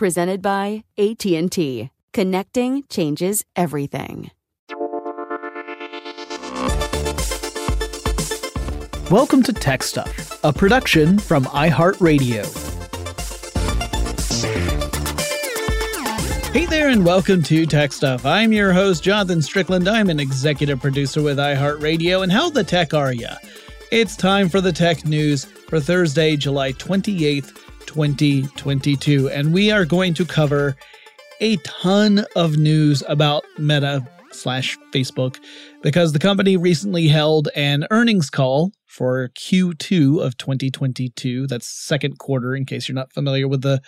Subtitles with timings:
[0.00, 1.90] presented by AT&T.
[2.14, 4.30] Connecting changes everything.
[9.10, 12.46] Welcome to Tech Stuff, a production from iHeartRadio.
[16.54, 18.24] Hey there, and welcome to Tech Stuff.
[18.24, 19.86] I'm your host, Jonathan Strickland.
[19.86, 22.22] I'm an executive producer with iHeartRadio.
[22.22, 23.34] And how the tech are ya?
[23.92, 27.59] It's time for the tech news for Thursday, July 28th,
[27.90, 29.28] 2022.
[29.30, 30.76] And we are going to cover
[31.40, 35.38] a ton of news about Meta slash Facebook
[35.82, 41.48] because the company recently held an earnings call for Q2 of 2022.
[41.48, 43.80] That's second quarter, in case you're not familiar with the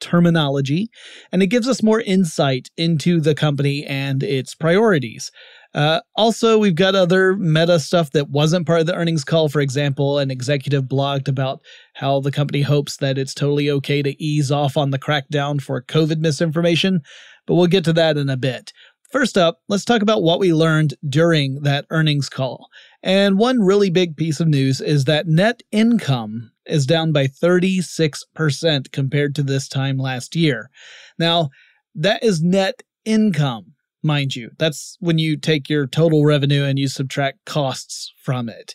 [0.00, 0.88] terminology.
[1.30, 5.30] And it gives us more insight into the company and its priorities.
[5.74, 9.48] Uh, also, we've got other meta stuff that wasn't part of the earnings call.
[9.48, 11.60] For example, an executive blogged about
[12.00, 15.82] how the company hopes that it's totally okay to ease off on the crackdown for
[15.82, 17.02] COVID misinformation,
[17.46, 18.72] but we'll get to that in a bit.
[19.12, 22.68] First up, let's talk about what we learned during that earnings call.
[23.02, 28.92] And one really big piece of news is that net income is down by 36%
[28.92, 30.70] compared to this time last year.
[31.18, 31.50] Now,
[31.94, 34.50] that is net income mind you.
[34.58, 38.74] That's when you take your total revenue and you subtract costs from it.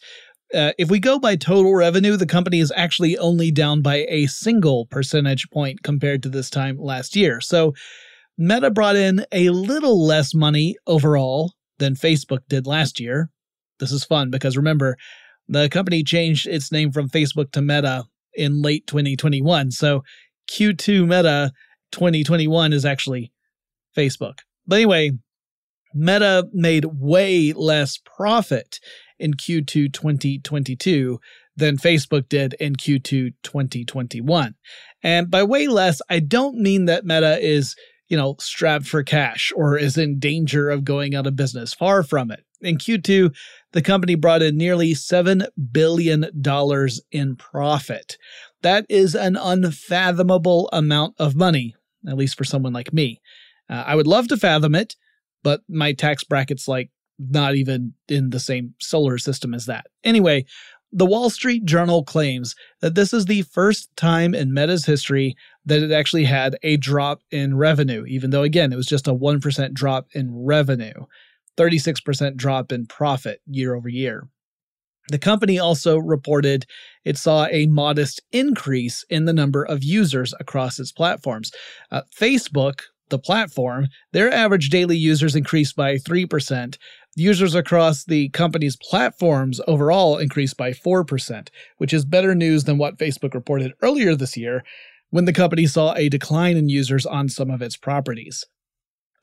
[0.56, 4.26] Uh, if we go by total revenue, the company is actually only down by a
[4.28, 7.42] single percentage point compared to this time last year.
[7.42, 7.74] So
[8.38, 13.30] Meta brought in a little less money overall than Facebook did last year.
[13.80, 14.96] This is fun because remember,
[15.48, 19.72] the company changed its name from Facebook to Meta in late 2021.
[19.72, 20.04] So
[20.50, 21.52] Q2 Meta
[21.92, 23.32] 2021 is actually
[23.96, 24.40] Facebook.
[24.66, 25.12] But anyway,
[25.94, 28.80] Meta made way less profit
[29.20, 31.20] in Q2 2022
[31.56, 34.56] than Facebook did in Q2 2021.
[35.04, 37.76] And by way less, I don't mean that Meta is,
[38.08, 41.74] you know, strapped for cash or is in danger of going out of business.
[41.74, 42.44] Far from it.
[42.62, 43.34] In Q2,
[43.74, 46.26] the company brought in nearly $7 billion
[47.12, 48.18] in profit.
[48.62, 51.76] That is an unfathomable amount of money,
[52.08, 53.22] at least for someone like me.
[53.70, 54.96] Uh, I would love to fathom it,
[55.44, 56.90] but my tax bracket's like
[57.20, 59.88] not even in the same solar system as that.
[60.04, 60.46] Anyway,
[60.92, 65.36] The Wall Street Journal claims that this is the first time in Meta's history
[65.66, 69.14] that it actually had a drop in revenue, even though, again, it was just a
[69.14, 71.06] 1% drop in revenue,
[71.58, 74.28] 36% drop in profit year over year.
[75.10, 76.66] The company also reported
[77.04, 81.52] it saw a modest increase in the number of users across its platforms.
[81.92, 86.78] Uh, Facebook, the platform, their average daily users increased by 3%.
[87.18, 91.48] Users across the company's platforms overall increased by 4%,
[91.78, 94.64] which is better news than what Facebook reported earlier this year
[95.12, 98.44] when the company saw a decline in users on some of its properties.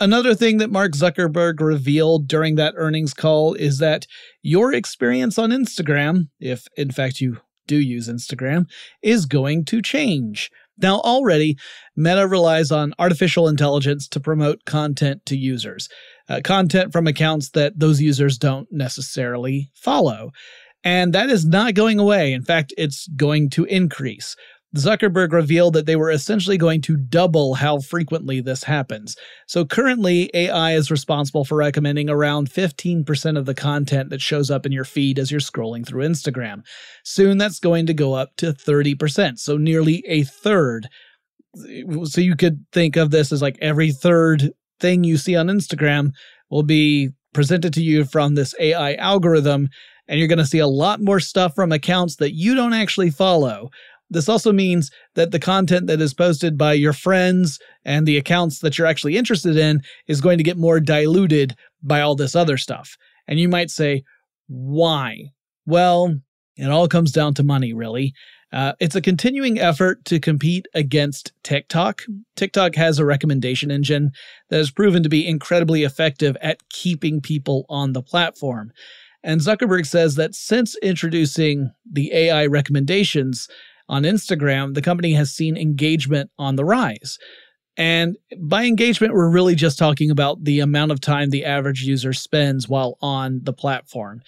[0.01, 4.07] Another thing that Mark Zuckerberg revealed during that earnings call is that
[4.41, 8.65] your experience on Instagram, if in fact you do use Instagram,
[9.03, 10.51] is going to change.
[10.83, 11.57] Now, already,
[11.97, 15.89] Meta relies on artificial intelligence to promote content to users,
[16.29, 20.33] uh, content from accounts that those users don't necessarily follow.
[20.85, 22.33] And that is not going away.
[22.33, 24.35] In fact, it's going to increase.
[24.77, 29.17] Zuckerberg revealed that they were essentially going to double how frequently this happens.
[29.47, 34.65] So currently, AI is responsible for recommending around 15% of the content that shows up
[34.65, 36.65] in your feed as you're scrolling through Instagram.
[37.05, 40.89] Soon that's going to go up to 30%, so nearly a third.
[42.05, 46.13] So you could think of this as like every third thing you see on Instagram
[46.51, 49.69] will be presented to you from this AI algorithm,
[50.09, 53.11] and you're going to see a lot more stuff from accounts that you don't actually
[53.11, 53.71] follow.
[54.13, 58.61] This also means that the content that is posted by your friends and the accounts
[58.61, 62.57] that you're actually interested in is going to get more diluted by all this other
[62.57, 62.97] stuff.
[63.27, 64.05] And you might say,
[64.49, 65.31] why?
[65.67, 66.15] Well,
[66.57, 68.13] it all comes down to money, really.
[68.53, 72.03] Uh, it's a continuing effort to compete against TikTok.
[72.37, 74.11] TikTok has a recommendation engine
[74.51, 78.71] that has proven to be incredibly effective at keeping people on the platform.
[79.25, 83.49] And Zuckerberg says that since introducing the AI recommendations,
[83.89, 87.19] on Instagram, the company has seen engagement on the rise.
[87.77, 92.13] And by engagement, we're really just talking about the amount of time the average user
[92.13, 94.21] spends while on the platform.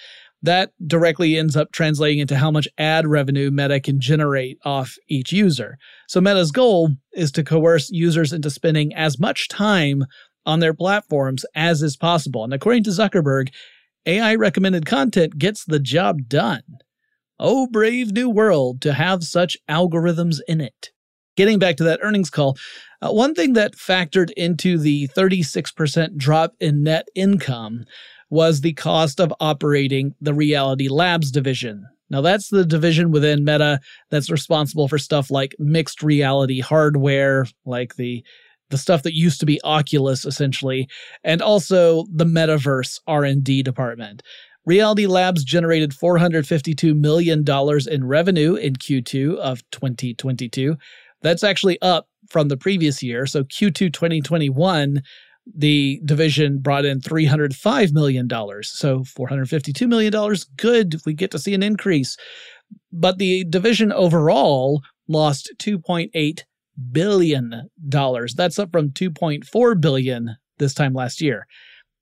[0.42, 5.32] That directly ends up translating into how much ad revenue Meta can generate off each
[5.32, 5.78] user.
[6.06, 10.04] So, Meta's goal is to coerce users into spending as much time
[10.46, 12.44] on their platforms as is possible.
[12.44, 13.48] And according to Zuckerberg,
[14.06, 16.62] AI recommended content gets the job done.
[17.46, 20.92] Oh, brave new world to have such algorithms in it.
[21.36, 22.56] Getting back to that earnings call,
[23.02, 27.84] uh, one thing that factored into the 36% drop in net income
[28.30, 31.84] was the cost of operating the Reality Labs division.
[32.08, 33.78] Now, that's the division within Meta
[34.10, 38.24] that's responsible for stuff like mixed reality hardware, like the
[38.70, 40.88] the stuff that used to be Oculus essentially,
[41.22, 44.22] and also the metaverse R&D department.
[44.66, 47.44] Reality Labs generated $452 million
[47.90, 50.76] in revenue in Q2 of 2022.
[51.20, 53.26] That's actually up from the previous year.
[53.26, 55.02] So Q2 2021,
[55.54, 58.28] the division brought in $305 million.
[58.62, 60.96] So $452 million, good.
[61.04, 62.16] We get to see an increase.
[62.90, 66.42] But the division overall lost $2.8
[66.90, 67.68] billion.
[67.86, 71.46] That's up from 2.4 billion this time last year.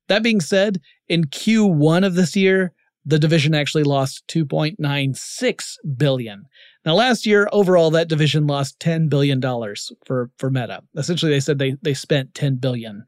[0.07, 2.73] That being said, in Q1 of this year,
[3.05, 6.45] the division actually lost 2.96 billion.
[6.85, 10.81] Now last year overall that division lost 10 billion dollars for for Meta.
[10.95, 13.03] Essentially they said they they spent 10 billion.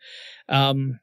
[0.50, 1.00] Um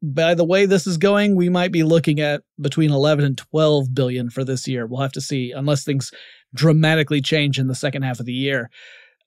[0.00, 3.92] by the way this is going, we might be looking at between 11 and 12
[3.92, 4.86] billion for this year.
[4.86, 6.12] We'll have to see unless things
[6.54, 8.70] dramatically change in the second half of the year.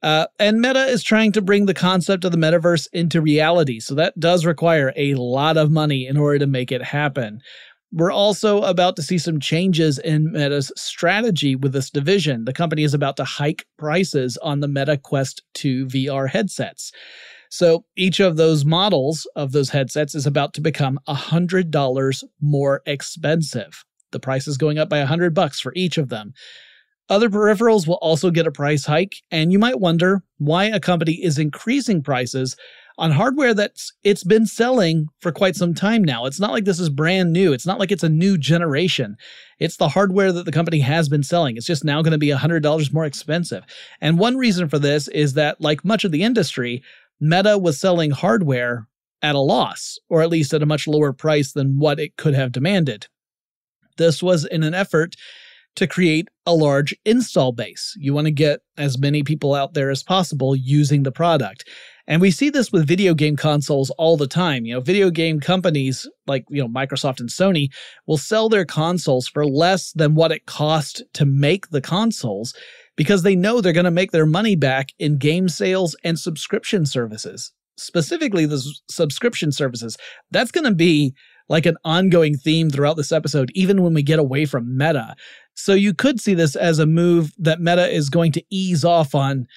[0.03, 3.79] Uh, and Meta is trying to bring the concept of the metaverse into reality.
[3.79, 7.41] So that does require a lot of money in order to make it happen.
[7.93, 12.45] We're also about to see some changes in Meta's strategy with this division.
[12.45, 16.91] The company is about to hike prices on the Meta Quest 2 VR headsets.
[17.49, 23.83] So each of those models of those headsets is about to become $100 more expensive.
[24.11, 26.33] The price is going up by 100 bucks for each of them.
[27.11, 31.21] Other peripherals will also get a price hike, and you might wonder why a company
[31.21, 32.55] is increasing prices
[32.97, 36.25] on hardware that's it's been selling for quite some time now.
[36.25, 37.51] It's not like this is brand new.
[37.51, 39.17] It's not like it's a new generation.
[39.59, 41.57] It's the hardware that the company has been selling.
[41.57, 43.65] It's just now going to be $100 more expensive.
[43.99, 46.81] And one reason for this is that like much of the industry,
[47.19, 48.87] Meta was selling hardware
[49.21, 52.35] at a loss, or at least at a much lower price than what it could
[52.35, 53.07] have demanded.
[53.97, 55.17] This was in an effort
[55.75, 57.95] to create a large install base.
[57.97, 61.67] You want to get as many people out there as possible using the product.
[62.07, 64.65] And we see this with video game consoles all the time.
[64.65, 67.69] You know, video game companies like, you know, Microsoft and Sony
[68.05, 72.53] will sell their consoles for less than what it cost to make the consoles
[72.97, 76.85] because they know they're going to make their money back in game sales and subscription
[76.85, 77.53] services.
[77.77, 79.97] Specifically, the subscription services.
[80.31, 81.13] That's going to be
[81.49, 85.15] like an ongoing theme throughout this episode, even when we get away from Meta.
[85.53, 89.13] So you could see this as a move that Meta is going to ease off
[89.13, 89.47] on,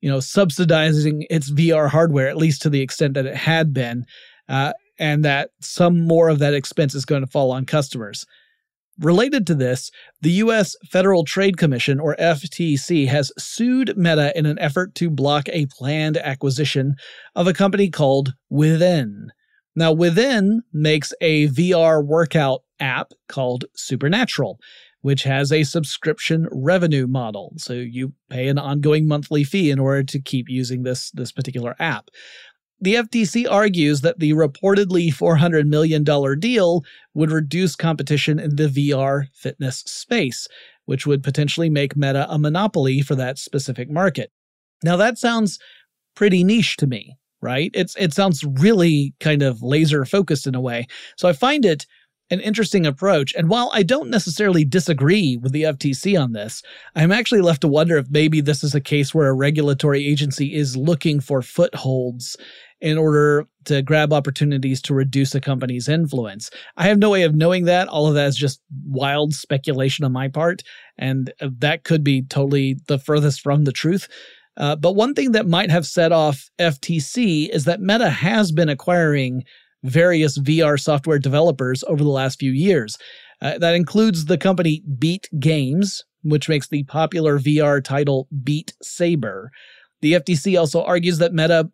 [0.00, 4.04] you know, subsidizing its VR hardware, at least to the extent that it had been,
[4.48, 8.24] uh, and that some more of that expense is going to fall on customers.
[8.98, 9.90] Related to this,
[10.20, 10.76] the U.S.
[10.90, 16.18] Federal Trade Commission, or FTC, has sued Meta in an effort to block a planned
[16.18, 16.96] acquisition
[17.34, 19.30] of a company called Within.
[19.74, 24.58] Now, Within makes a VR workout app called Supernatural,
[25.02, 27.52] which has a subscription revenue model.
[27.56, 31.74] So you pay an ongoing monthly fee in order to keep using this, this particular
[31.78, 32.10] app.
[32.82, 36.02] The FTC argues that the reportedly $400 million
[36.38, 40.48] deal would reduce competition in the VR fitness space,
[40.86, 44.32] which would potentially make Meta a monopoly for that specific market.
[44.82, 45.58] Now, that sounds
[46.14, 47.70] pretty niche to me, right?
[47.74, 50.86] It's, it sounds really kind of laser focused in a way.
[51.18, 51.86] So I find it
[52.30, 53.34] an interesting approach.
[53.34, 56.62] And while I don't necessarily disagree with the FTC on this,
[56.94, 60.54] I'm actually left to wonder if maybe this is a case where a regulatory agency
[60.54, 62.36] is looking for footholds
[62.80, 66.50] in order to grab opportunities to reduce a company's influence.
[66.76, 67.88] I have no way of knowing that.
[67.88, 70.62] All of that is just wild speculation on my part,
[70.96, 74.08] and uh, that could be totally the furthest from the truth.
[74.56, 78.68] Uh, but one thing that might have set off FTC is that Meta has been
[78.68, 79.44] acquiring
[79.82, 82.98] various VR software developers over the last few years.
[83.42, 89.50] Uh, that includes the company Beat Games, which makes the popular VR title Beat Saber.
[90.02, 91.70] The FTC also argues that Meta,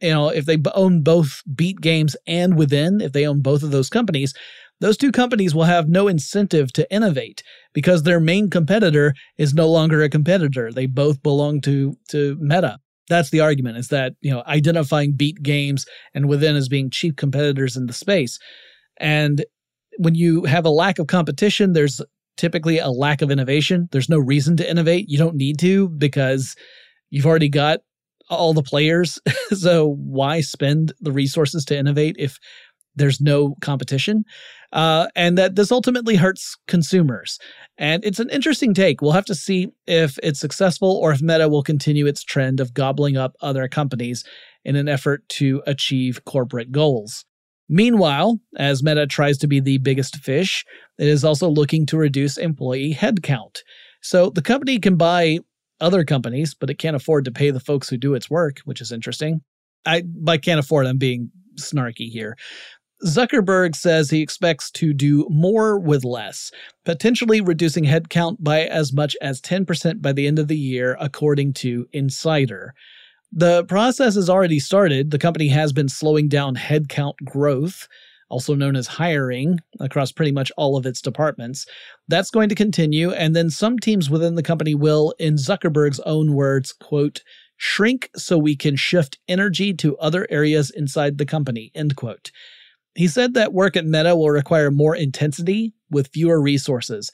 [0.00, 3.72] you know, if they own both Beat Games and Within, if they own both of
[3.72, 4.32] those companies,
[4.80, 9.68] those two companies will have no incentive to innovate because their main competitor is no
[9.68, 10.72] longer a competitor.
[10.72, 15.42] They both belong to to Meta that's the argument is that you know identifying beat
[15.42, 18.38] games and within as being cheap competitors in the space.
[18.98, 19.44] And
[19.98, 22.00] when you have a lack of competition there's
[22.38, 23.88] typically a lack of innovation.
[23.92, 25.06] There's no reason to innovate.
[25.08, 26.54] You don't need to because
[27.10, 27.80] you've already got
[28.30, 29.18] all the players.
[29.50, 32.38] So why spend the resources to innovate if
[32.96, 34.24] there's no competition
[34.72, 37.38] uh, and that this ultimately hurts consumers.
[37.78, 39.00] And it's an interesting take.
[39.00, 42.74] We'll have to see if it's successful or if Meta will continue its trend of
[42.74, 44.24] gobbling up other companies
[44.64, 47.24] in an effort to achieve corporate goals.
[47.68, 50.64] Meanwhile, as Meta tries to be the biggest fish,
[50.98, 53.58] it is also looking to reduce employee headcount.
[54.00, 55.40] So the company can buy
[55.80, 58.80] other companies, but it can't afford to pay the folks who do its work, which
[58.80, 59.42] is interesting.
[59.86, 62.36] I by can't afford, I'm being snarky here.
[63.04, 66.50] Zuckerberg says he expects to do more with less,
[66.84, 71.52] potentially reducing headcount by as much as 10% by the end of the year, according
[71.54, 72.74] to Insider.
[73.30, 75.10] The process has already started.
[75.10, 77.86] The company has been slowing down headcount growth,
[78.30, 81.66] also known as hiring, across pretty much all of its departments.
[82.08, 86.32] That's going to continue, and then some teams within the company will, in Zuckerberg's own
[86.32, 87.22] words, quote,
[87.58, 92.30] shrink so we can shift energy to other areas inside the company, end quote.
[92.98, 97.12] He said that work at Meta will require more intensity with fewer resources,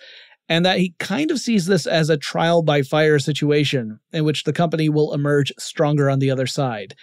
[0.49, 4.45] and that he kind of sees this as a trial by fire situation in which
[4.45, 6.95] the company will emerge stronger on the other side.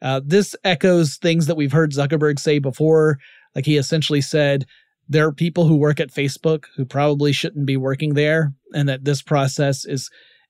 [0.00, 3.18] Uh, this echoes things that we've heard Zuckerberg say before.
[3.54, 4.64] Like he essentially said,
[5.06, 9.04] there are people who work at Facebook who probably shouldn't be working there, and that
[9.04, 10.08] this process is,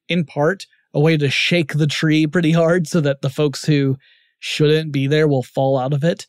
[0.08, 3.96] in part, a way to shake the tree pretty hard so that the folks who
[4.38, 6.28] shouldn't be there will fall out of it.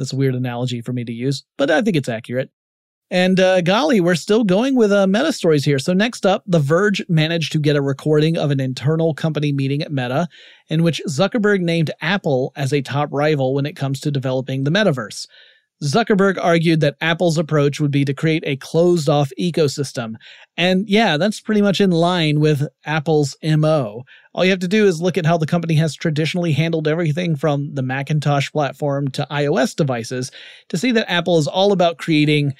[0.00, 2.50] That's a weird analogy for me to use, but I think it's accurate.
[3.10, 5.78] And uh, golly, we're still going with uh, Meta stories here.
[5.78, 9.82] So, next up, The Verge managed to get a recording of an internal company meeting
[9.82, 10.26] at Meta
[10.68, 14.70] in which Zuckerberg named Apple as a top rival when it comes to developing the
[14.70, 15.26] metaverse.
[15.82, 20.16] Zuckerberg argued that Apple's approach would be to create a closed off ecosystem.
[20.56, 24.04] And yeah, that's pretty much in line with Apple's MO.
[24.34, 27.34] All you have to do is look at how the company has traditionally handled everything
[27.34, 30.30] from the Macintosh platform to iOS devices
[30.68, 32.52] to see that Apple is all about creating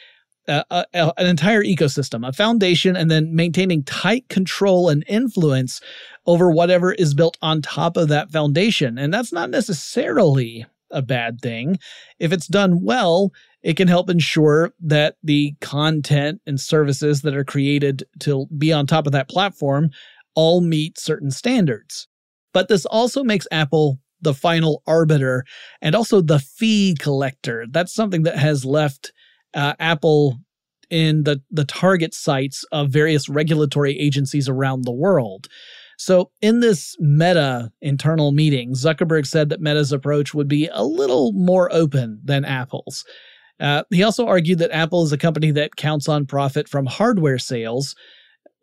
[0.49, 5.81] uh, a, a, an entire ecosystem, a foundation, and then maintaining tight control and influence
[6.27, 8.97] over whatever is built on top of that foundation.
[8.97, 11.79] And that's not necessarily a bad thing.
[12.19, 13.33] If it's done well,
[13.63, 18.87] it can help ensure that the content and services that are created to be on
[18.87, 19.91] top of that platform
[20.35, 22.09] all meet certain standards.
[22.53, 25.45] But this also makes Apple the final arbiter
[25.81, 27.67] and also the fee collector.
[27.71, 29.13] That's something that has left
[29.55, 30.39] uh, Apple
[30.91, 35.49] in the, the target sights of various regulatory agencies around the world.
[36.01, 41.33] So, in this Meta internal meeting, Zuckerberg said that Meta's approach would be a little
[41.33, 43.05] more open than Apple's.
[43.61, 47.37] Uh, he also argued that Apple is a company that counts on profit from hardware
[47.39, 47.95] sales,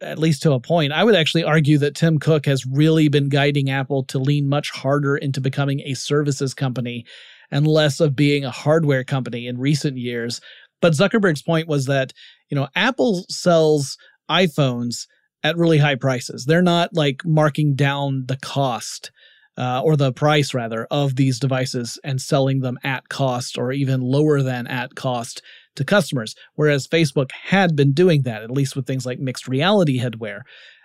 [0.01, 0.91] at least to a point.
[0.91, 4.71] I would actually argue that Tim Cook has really been guiding Apple to lean much
[4.71, 7.05] harder into becoming a services company
[7.51, 10.41] and less of being a hardware company in recent years.
[10.81, 12.13] But Zuckerberg's point was that,
[12.49, 13.95] you know, Apple sells
[14.27, 15.05] iPhones
[15.43, 16.45] at really high prices.
[16.45, 19.11] They're not like marking down the cost
[19.57, 24.01] uh, or the price rather of these devices and selling them at cost or even
[24.01, 25.41] lower than at cost
[25.75, 26.35] to customers.
[26.55, 30.41] Whereas Facebook had been doing that, at least with things like mixed reality headwear.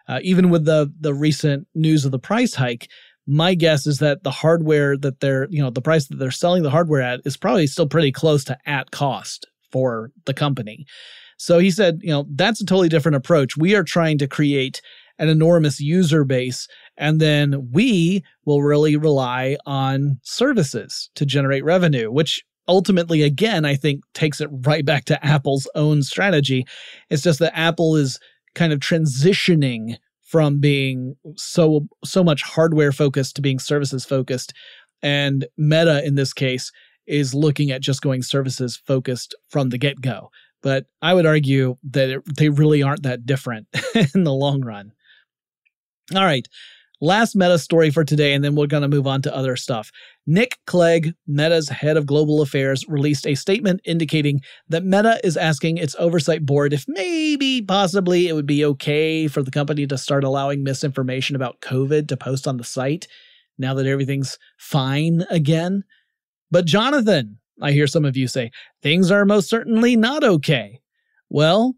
[0.08, 2.88] Uh, even with the the recent news of the price hike,
[3.26, 6.62] my guess is that the hardware that they're you know the price that they're selling
[6.62, 10.86] the hardware at is probably still pretty close to at cost for the company.
[11.36, 13.56] So he said, you know, that's a totally different approach.
[13.56, 14.80] We are trying to create
[15.18, 22.10] an enormous user base, and then we will really rely on services to generate revenue,
[22.10, 26.64] which ultimately, again, I think takes it right back to Apple's own strategy.
[27.10, 28.18] It's just that Apple is
[28.54, 29.96] kind of transitioning
[30.32, 34.54] from being so so much hardware focused to being services focused
[35.02, 36.72] and meta in this case
[37.06, 40.30] is looking at just going services focused from the get-go
[40.62, 43.66] but I would argue that it, they really aren't that different
[44.14, 44.92] in the long run.
[46.14, 46.46] All right,
[47.00, 49.90] last Meta story for today, and then we're going to move on to other stuff.
[50.26, 55.78] Nick Clegg, Meta's head of global affairs, released a statement indicating that Meta is asking
[55.78, 60.24] its oversight board if maybe, possibly, it would be okay for the company to start
[60.24, 63.08] allowing misinformation about COVID to post on the site
[63.58, 65.84] now that everything's fine again.
[66.50, 68.50] But Jonathan, I hear some of you say,
[68.82, 70.80] things are most certainly not okay.
[71.28, 71.74] Well,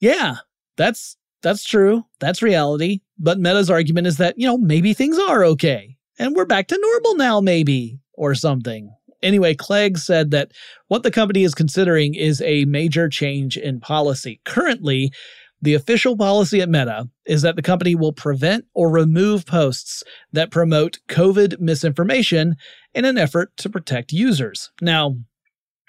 [0.00, 0.36] yeah,
[0.76, 2.04] that's that's true.
[2.18, 3.00] That's reality.
[3.18, 6.78] But Meta's argument is that, you know, maybe things are okay and we're back to
[6.80, 8.92] normal now maybe or something.
[9.22, 10.52] Anyway, Clegg said that
[10.88, 14.40] what the company is considering is a major change in policy.
[14.44, 15.10] Currently,
[15.62, 20.50] the official policy at Meta is that the company will prevent or remove posts that
[20.50, 22.56] promote COVID misinformation
[22.96, 24.70] in an effort to protect users.
[24.80, 25.16] Now,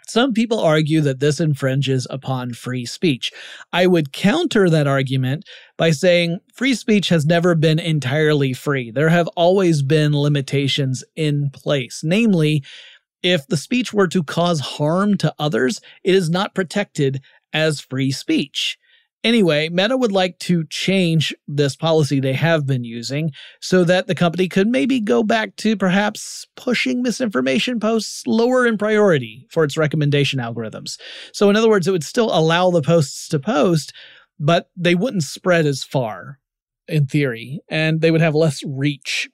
[0.08, 3.32] some people argue that this infringes upon free speech.
[3.74, 5.46] I would counter that argument
[5.78, 8.91] by saying free speech has never been entirely free.
[8.91, 12.02] There have always been limitations in place.
[12.04, 12.63] Namely,
[13.24, 18.12] if the speech were to cause harm to others, it is not protected as free
[18.12, 18.78] speech.
[19.23, 24.15] Anyway, Meta would like to change this policy they have been using so that the
[24.15, 29.75] company could maybe go back to perhaps pushing misinformation posts lower in priority for its
[29.75, 30.99] recommendation algorithms.
[31.34, 33.91] So, in other words, it would still allow the posts to post,
[34.39, 36.39] but they wouldn't spread as far
[36.88, 39.27] in theory, and they would have less reach.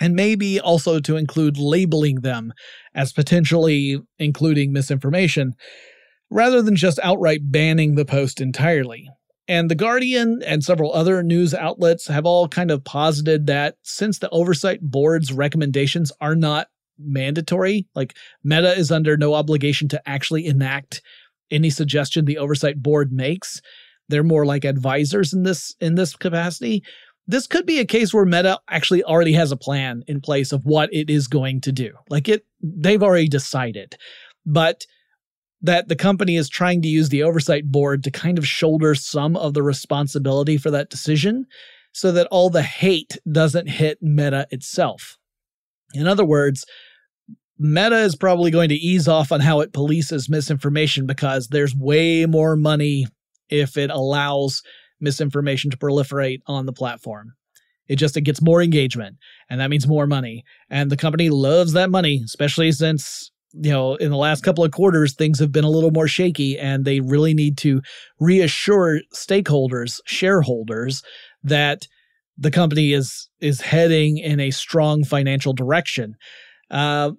[0.00, 2.52] And maybe also to include labeling them
[2.96, 5.54] as potentially including misinformation
[6.30, 9.08] rather than just outright banning the post entirely.
[9.46, 14.18] And The Guardian and several other news outlets have all kind of posited that since
[14.18, 20.46] the Oversight Board's recommendations are not mandatory, like Meta is under no obligation to actually
[20.46, 21.02] enact
[21.50, 23.60] any suggestion the Oversight Board makes.
[24.08, 26.82] They're more like advisors in this in this capacity.
[27.26, 30.64] This could be a case where Meta actually already has a plan in place of
[30.64, 31.92] what it is going to do.
[32.08, 33.96] Like it they've already decided.
[34.46, 34.86] But
[35.64, 39.34] that the company is trying to use the oversight board to kind of shoulder some
[39.34, 41.46] of the responsibility for that decision
[41.92, 45.16] so that all the hate doesn't hit Meta itself.
[45.94, 46.66] In other words,
[47.58, 52.26] Meta is probably going to ease off on how it polices misinformation because there's way
[52.26, 53.06] more money
[53.48, 54.62] if it allows
[55.00, 57.32] misinformation to proliferate on the platform.
[57.88, 59.16] It just it gets more engagement
[59.48, 60.44] and that means more money.
[60.68, 64.72] And the company loves that money, especially since you know, in the last couple of
[64.72, 67.82] quarters, things have been a little more shaky, and they really need to
[68.18, 71.02] reassure stakeholders, shareholders,
[71.42, 71.86] that
[72.36, 76.16] the company is is heading in a strong financial direction.
[76.70, 77.12] Uh,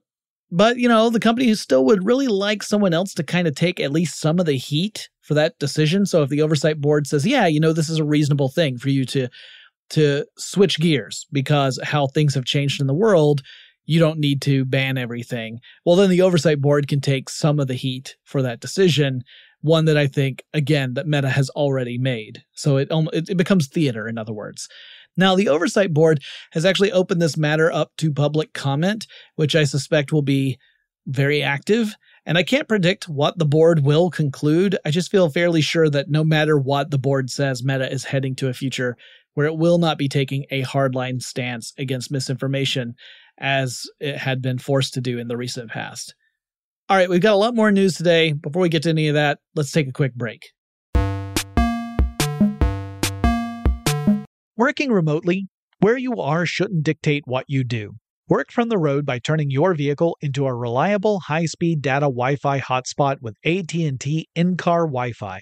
[0.51, 3.79] but you know, the company still would really like someone else to kind of take
[3.79, 6.05] at least some of the heat for that decision.
[6.05, 8.89] So if the oversight board says, "Yeah, you know, this is a reasonable thing for
[8.89, 9.29] you to
[9.91, 13.41] to switch gears because how things have changed in the world,"
[13.85, 15.59] you don't need to ban everything.
[15.85, 19.23] Well, then the oversight board can take some of the heat for that decision.
[19.61, 22.43] One that I think, again, that Meta has already made.
[22.53, 24.67] So it it, becomes theater, in other words.
[25.17, 26.21] Now, the Oversight Board
[26.51, 30.57] has actually opened this matter up to public comment, which I suspect will be
[31.07, 31.95] very active.
[32.25, 34.77] And I can't predict what the board will conclude.
[34.83, 38.35] I just feel fairly sure that no matter what the board says, Meta is heading
[38.37, 38.97] to a future
[39.35, 42.95] where it will not be taking a hardline stance against misinformation
[43.37, 46.15] as it had been forced to do in the recent past.
[46.87, 48.33] All right, we've got a lot more news today.
[48.33, 50.51] Before we get to any of that, let's take a quick break.
[54.57, 55.47] Working remotely,
[55.79, 57.93] where you are shouldn't dictate what you do.
[58.29, 63.17] Work from the road by turning your vehicle into a reliable high-speed data Wi-Fi hotspot
[63.21, 65.41] with AT&T in-car Wi-Fi.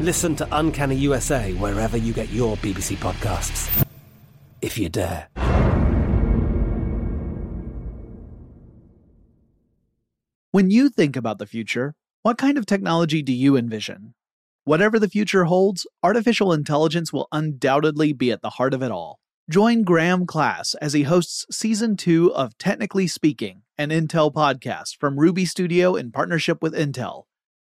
[0.00, 3.84] Listen to Uncanny USA wherever you get your BBC podcasts,
[4.62, 5.26] if you dare.
[10.52, 14.14] When you think about the future, what kind of technology do you envision?
[14.62, 19.18] Whatever the future holds, artificial intelligence will undoubtedly be at the heart of it all.
[19.50, 25.18] Join Graham Class as he hosts season two of Technically Speaking, an Intel podcast from
[25.18, 27.24] Ruby Studio in partnership with Intel.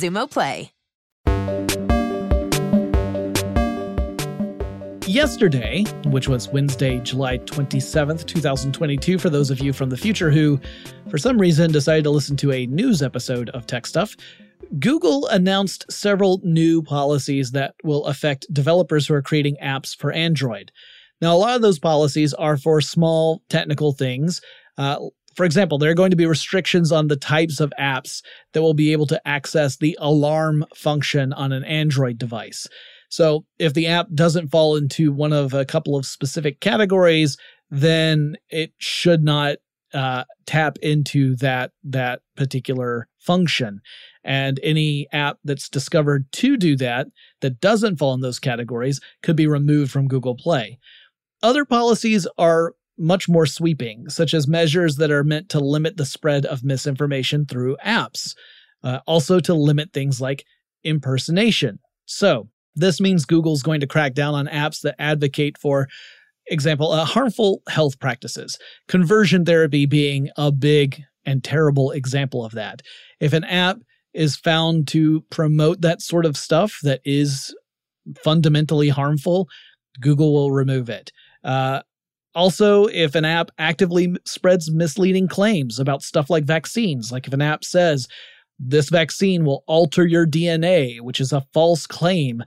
[0.00, 0.72] Xumo Play.
[5.06, 10.60] Yesterday, which was Wednesday, July 27th, 2022, for those of you from the future who,
[11.08, 14.14] for some reason, decided to listen to a news episode of Tech Stuff,
[14.78, 20.70] Google announced several new policies that will affect developers who are creating apps for Android.
[21.20, 24.40] Now, a lot of those policies are for small technical things.
[24.78, 24.98] Uh,
[25.34, 28.74] for example, there are going to be restrictions on the types of apps that will
[28.74, 32.66] be able to access the alarm function on an Android device.
[33.08, 37.36] So, if the app doesn't fall into one of a couple of specific categories,
[37.70, 39.56] then it should not
[39.92, 43.80] uh, tap into that that particular function.
[44.22, 47.08] And any app that's discovered to do that
[47.40, 50.78] that doesn't fall in those categories could be removed from Google Play.
[51.42, 56.06] Other policies are much more sweeping, such as measures that are meant to limit the
[56.06, 58.34] spread of misinformation through apps,
[58.84, 60.44] uh, also to limit things like
[60.84, 61.78] impersonation.
[62.04, 65.88] So, this means Google's going to crack down on apps that advocate for
[66.50, 68.58] example, uh, harmful health practices,
[68.88, 72.82] conversion therapy being a big and terrible example of that.
[73.20, 73.78] If an app
[74.12, 77.54] is found to promote that sort of stuff that is
[78.24, 79.48] fundamentally harmful,
[80.00, 81.12] Google will remove it.
[81.44, 81.82] Uh,
[82.34, 87.42] also, if an app actively spreads misleading claims about stuff like vaccines, like if an
[87.42, 88.06] app says
[88.58, 92.42] this vaccine will alter your DNA, which is a false claim,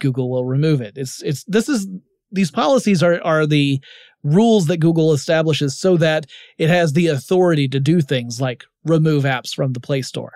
[0.00, 0.94] Google will remove it.
[0.96, 1.88] It's it's this is
[2.30, 3.82] these policies are are the
[4.22, 6.26] rules that Google establishes so that
[6.58, 10.34] it has the authority to do things like remove apps from the Play Store.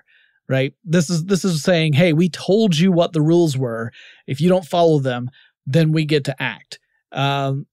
[0.48, 0.72] Right?
[0.84, 3.90] This is this is saying, "Hey, we told you what the rules were.
[4.26, 5.28] If you don't follow them,
[5.66, 6.78] then we get to act."
[7.12, 7.66] Um,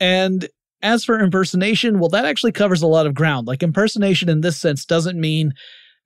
[0.00, 0.48] and
[0.82, 3.46] as for impersonation, well, that actually covers a lot of ground.
[3.46, 5.52] Like impersonation in this sense doesn't mean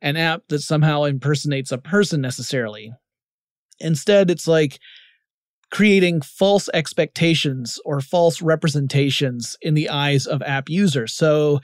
[0.00, 2.92] an app that somehow impersonates a person necessarily.
[3.80, 4.78] Instead, it's like
[5.70, 11.12] creating false expectations or false representations in the eyes of app users.
[11.12, 11.61] So,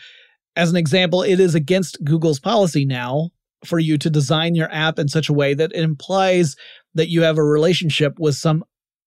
[0.54, 3.30] as an example, it is against Google's policy now
[3.64, 6.56] for you to design your app in such a way that it implies
[6.94, 8.64] that you have a relationship with some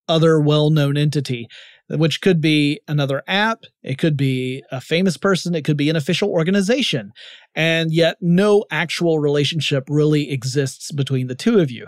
[0.08, 1.48] other well known entity,
[1.89, 5.95] which could be another app, it could be a famous person, it could be an
[5.95, 7.12] official organization.
[7.56, 11.88] And yet, no actual relationship really exists between the two of you.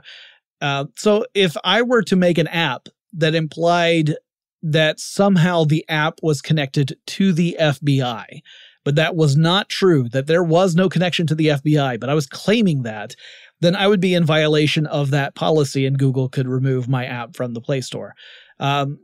[0.59, 4.15] Uh, so, if I were to make an app that implied
[4.63, 8.41] that somehow the app was connected to the FBI.
[8.83, 12.15] But that was not true, that there was no connection to the FBI, but I
[12.15, 13.15] was claiming that,
[13.59, 17.35] then I would be in violation of that policy and Google could remove my app
[17.35, 18.15] from the Play Store.
[18.59, 18.97] Um,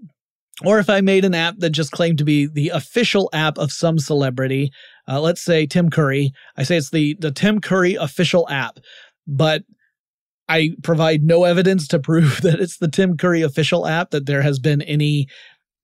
[0.66, 3.72] or if I made an app that just claimed to be the official app of
[3.72, 4.72] some celebrity,
[5.08, 8.80] uh, let's say Tim Curry, I say it's the, the Tim Curry official app,
[9.28, 9.64] but
[10.50, 14.42] I provide no evidence to prove that it's the Tim Curry official app, that there
[14.42, 15.28] has been any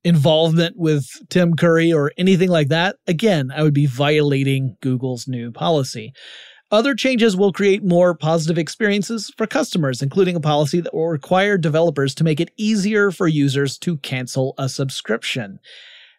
[0.04, 2.98] involvement with Tim Curry or anything like that.
[3.08, 6.14] Again, I would be violating Google's new policy.
[6.74, 11.56] Other changes will create more positive experiences for customers, including a policy that will require
[11.56, 15.60] developers to make it easier for users to cancel a subscription.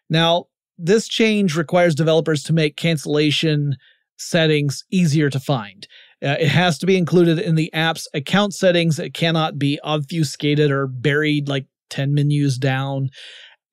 [0.09, 0.45] Now,
[0.77, 3.75] this change requires developers to make cancellation
[4.17, 5.89] settings easier to find.
[6.23, 8.97] Uh, it has to be included in the app's account settings.
[8.97, 13.09] It cannot be obfuscated or buried like 10 menus down.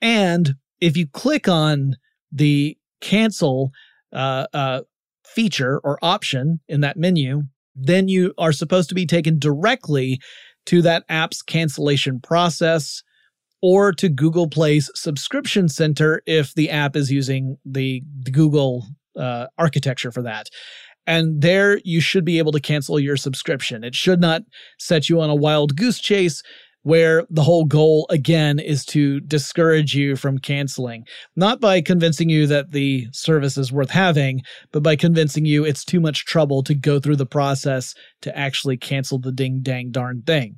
[0.01, 1.95] And if you click on
[2.33, 3.71] the cancel
[4.13, 4.81] uh, uh,
[5.35, 7.43] feature or option in that menu,
[7.75, 10.21] then you are supposed to be taken directly
[10.67, 13.03] to that app's cancellation process
[13.63, 20.11] or to Google Play's subscription center if the app is using the, Google uh, architecture
[20.11, 20.49] for that.
[21.07, 23.83] And there you should be able to cancel your subscription.
[23.83, 24.43] It should not
[24.79, 26.43] set you on a wild goose chase
[26.83, 32.47] where the whole goal again is to discourage you from canceling, not by convincing you
[32.47, 34.43] that the service is worth having,
[34.73, 38.77] but by convincing you it's too much trouble to go through the process to actually
[38.77, 40.57] cancel the ding dang darn thing.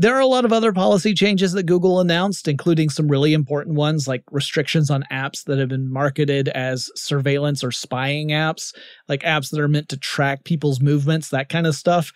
[0.00, 3.74] There are a lot of other policy changes that Google announced, including some really important
[3.74, 8.72] ones like restrictions on apps that have been marketed as surveillance or spying apps,
[9.08, 12.12] like apps that are meant to track people's movements, that kind of stuff.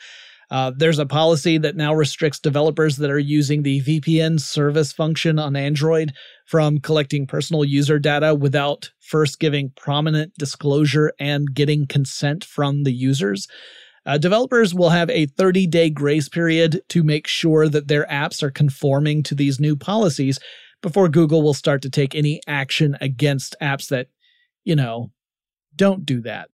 [0.53, 5.38] Uh, there's a policy that now restricts developers that are using the VPN service function
[5.38, 6.12] on Android
[6.47, 12.93] from collecting personal user data without first giving prominent disclosure and getting consent from the
[12.93, 13.49] users.
[14.05, 18.43] Uh, developers will have a 30 day grace period to make sure that their apps
[18.43, 20.38] are conforming to these new policies
[20.83, 24.09] before Google will start to take any action against apps that,
[24.65, 25.12] you know,
[25.75, 26.51] don't do that.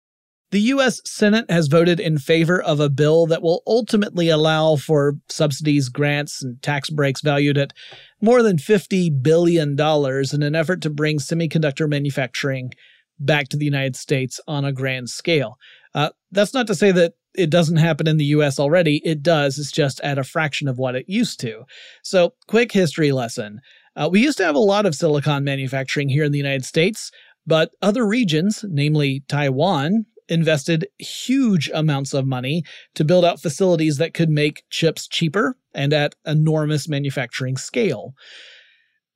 [0.55, 1.01] The U.S.
[1.05, 6.45] Senate has voted in favor of a bill that will ultimately allow for subsidies, grants,
[6.45, 7.73] and tax breaks valued at
[8.21, 12.71] more than $50 billion in an effort to bring semiconductor manufacturing
[13.19, 15.59] back to the United States on a grand scale.
[15.93, 19.03] Uh, that's not to say that it doesn't happen in the US already.
[19.05, 19.59] It does.
[19.59, 21.64] It's just at a fraction of what it used to.
[22.05, 23.59] So, quick history lesson.
[23.97, 27.11] Uh, we used to have a lot of silicon manufacturing here in the United States,
[27.45, 34.15] but other regions, namely Taiwan, invested huge amounts of money to build out facilities that
[34.15, 38.15] could make chips cheaper and at enormous manufacturing scale.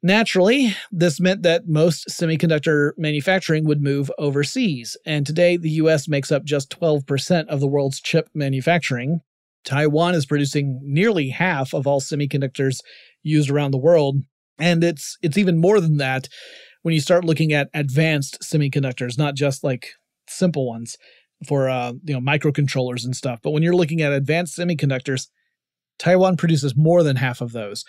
[0.03, 6.31] Naturally, this meant that most semiconductor manufacturing would move overseas, and today the US makes
[6.31, 9.21] up just 12% of the world's chip manufacturing.
[9.65, 12.81] Taiwan is producing nearly half of all semiconductors
[13.25, 14.19] used around the world,
[14.59, 16.29] and it's it's even more than that
[16.83, 19.95] when you start looking at advanced semiconductors, not just like
[20.29, 20.97] simple ones
[21.47, 25.29] for uh, you know microcontrollers and stuff, but when you're looking at advanced semiconductors,
[25.99, 27.85] Taiwan produces more than half of those.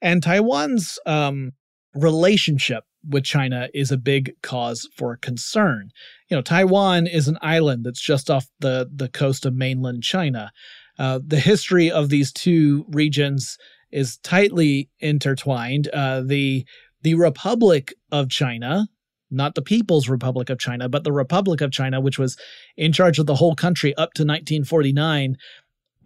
[0.00, 1.52] And Taiwan's um,
[1.94, 5.90] relationship with China is a big cause for concern.
[6.28, 10.50] You know, Taiwan is an island that's just off the, the coast of mainland China.
[10.98, 13.56] Uh, the history of these two regions
[13.90, 15.88] is tightly intertwined.
[15.88, 16.66] Uh, the
[17.02, 18.86] the Republic of China,
[19.32, 22.36] not the People's Republic of China, but the Republic of China, which was
[22.76, 25.36] in charge of the whole country up to 1949,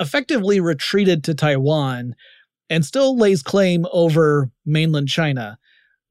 [0.00, 2.14] effectively retreated to Taiwan
[2.68, 5.58] and still lays claim over mainland China.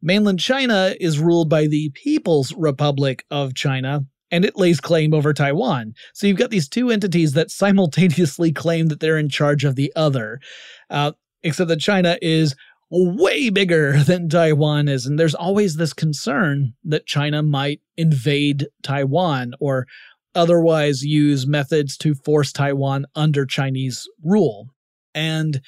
[0.01, 5.34] Mainland China is ruled by the People's Republic of China, and it lays claim over
[5.34, 5.93] Taiwan.
[6.13, 9.91] So you've got these two entities that simultaneously claim that they're in charge of the
[9.95, 10.39] other,
[10.89, 12.56] uh, except that China is
[12.89, 15.05] way bigger than Taiwan is.
[15.05, 19.87] And there's always this concern that China might invade Taiwan or
[20.33, 24.67] otherwise use methods to force Taiwan under Chinese rule.
[25.13, 25.61] And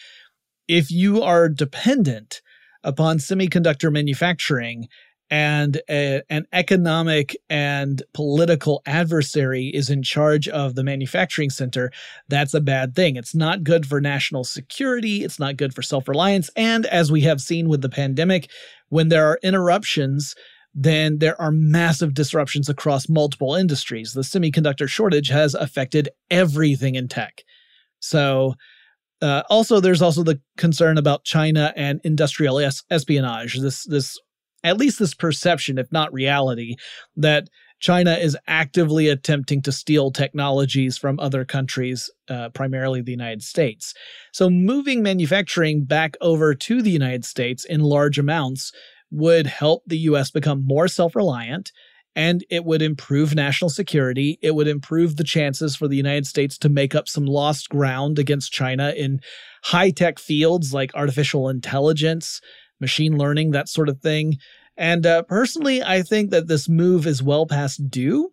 [0.67, 2.41] if you are dependent
[2.83, 4.87] upon semiconductor manufacturing
[5.29, 11.91] and a, an economic and political adversary is in charge of the manufacturing center,
[12.29, 13.15] that's a bad thing.
[13.15, 15.23] It's not good for national security.
[15.23, 16.49] It's not good for self reliance.
[16.55, 18.49] And as we have seen with the pandemic,
[18.89, 20.33] when there are interruptions,
[20.73, 24.13] then there are massive disruptions across multiple industries.
[24.13, 27.43] The semiconductor shortage has affected everything in tech.
[27.99, 28.53] So,
[29.21, 33.59] uh, also, there's also the concern about China and industrial es- espionage.
[33.59, 34.19] This this
[34.67, 36.75] at least this perception, if not reality,
[37.15, 37.49] that
[37.79, 43.93] China is actively attempting to steal technologies from other countries, uh, primarily the United States.
[44.33, 48.71] So, moving manufacturing back over to the United States in large amounts
[49.11, 51.71] would help the US become more self reliant
[52.17, 54.39] and it would improve national security.
[54.41, 58.17] It would improve the chances for the United States to make up some lost ground
[58.17, 59.21] against China in
[59.65, 62.41] high tech fields like artificial intelligence,
[62.81, 64.37] machine learning, that sort of thing.
[64.77, 68.31] And uh, personally, I think that this move is well past due.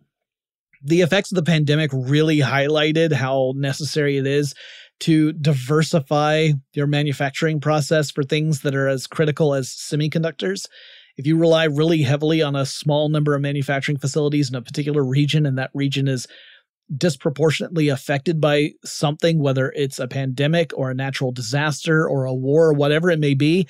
[0.83, 4.53] The effects of the pandemic really highlighted how necessary it is
[5.01, 10.67] to diversify your manufacturing process for things that are as critical as semiconductors.
[11.17, 15.03] If you rely really heavily on a small number of manufacturing facilities in a particular
[15.03, 16.27] region, and that region is
[16.95, 22.67] disproportionately affected by something, whether it's a pandemic or a natural disaster or a war
[22.67, 23.67] or whatever it may be,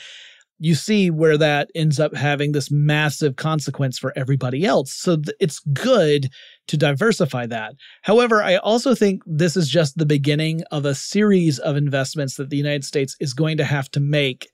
[0.59, 4.93] you see where that ends up having this massive consequence for everybody else.
[4.93, 6.29] So th- it's good
[6.67, 7.73] to diversify that.
[8.03, 12.49] However, I also think this is just the beginning of a series of investments that
[12.49, 14.47] the United States is going to have to make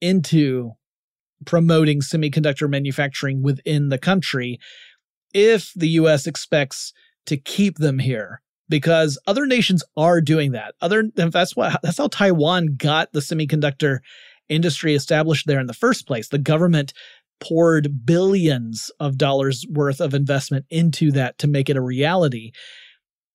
[0.00, 0.72] into
[1.46, 4.58] promoting semiconductor manufacturing within the country
[5.32, 6.92] if the US expects
[7.26, 10.74] to keep them here because other nations are doing that.
[10.80, 13.98] Other that's what that's how Taiwan got the semiconductor
[14.48, 16.28] industry established there in the first place.
[16.28, 16.92] The government
[17.40, 22.52] poured billions of dollars worth of investment into that to make it a reality.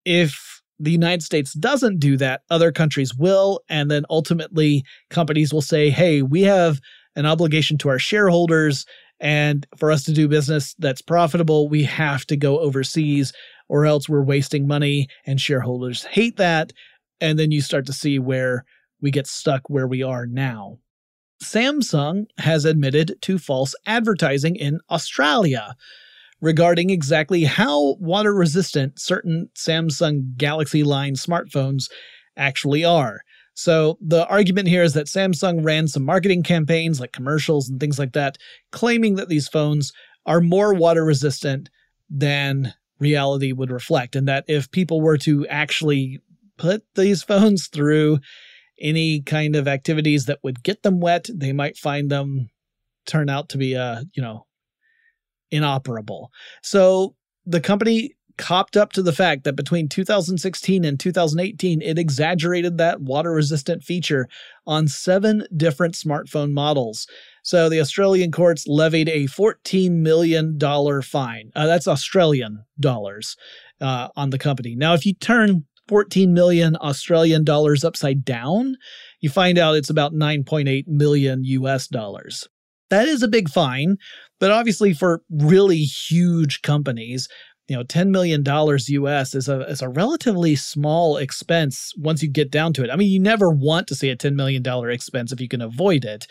[0.06, 3.62] If the United States doesn't do that, other countries will.
[3.70, 6.80] And then ultimately, companies will say, hey, we have
[7.16, 8.86] an obligation to our shareholders.
[9.20, 13.32] And for us to do business that's profitable, we have to go overseas,
[13.70, 16.74] or else we're wasting money, and shareholders hate that.
[17.22, 18.66] And then you start to see where
[19.00, 20.80] we get stuck where we are now.
[21.42, 25.76] Samsung has admitted to false advertising in Australia
[26.42, 31.90] regarding exactly how water resistant certain Samsung Galaxy line smartphones
[32.36, 33.22] actually are.
[33.56, 38.00] So, the argument here is that Samsung ran some marketing campaigns like commercials and things
[38.00, 38.38] like that,
[38.72, 39.94] claiming that these phones
[40.26, 41.70] are more water resistant
[42.10, 46.20] than reality would reflect, and that if people were to actually
[46.58, 48.20] put these phones through
[48.80, 52.50] any kind of activities that would get them wet, they might find them
[53.06, 54.46] turn out to be, uh, you know,
[55.52, 56.32] inoperable.
[56.62, 62.78] So the company copped up to the fact that between 2016 and 2018, it exaggerated
[62.78, 64.28] that water resistant feature
[64.66, 67.08] on seven different smartphone models.
[67.44, 70.58] So the Australian courts levied a $14 million
[71.02, 71.52] fine.
[71.56, 73.36] Uh, that's Australian dollars
[73.82, 74.76] uh, on the company.
[74.76, 78.76] Now, if you turn 14 million Australian dollars upside down,
[79.20, 82.48] you find out it's about 9.8 million US dollars.
[82.90, 83.98] That is a big fine,
[84.40, 87.28] but obviously for really huge companies,
[87.68, 92.52] you know, $10 million US is a, is a relatively small expense once you get
[92.52, 92.90] down to it.
[92.90, 96.06] I mean, you never want to see a $10 million expense if you can avoid
[96.06, 96.28] it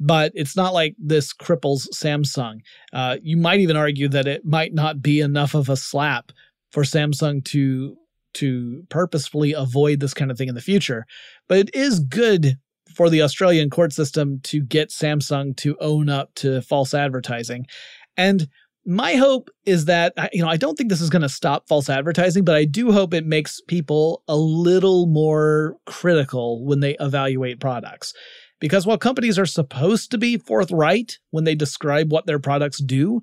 [0.00, 2.60] but it's not like this cripples Samsung.
[2.92, 6.32] Uh, you might even argue that it might not be enough of a slap
[6.72, 7.96] for Samsung to
[8.34, 11.06] to purposefully avoid this kind of thing in the future.
[11.48, 12.58] But it is good
[12.94, 17.66] for the Australian court system to get Samsung to own up to false advertising.
[18.16, 18.48] And
[18.86, 21.88] my hope is that you know I don't think this is going to stop false
[21.88, 27.60] advertising, but I do hope it makes people a little more critical when they evaluate
[27.60, 28.12] products.
[28.60, 33.20] Because while companies are supposed to be forthright when they describe what their products do,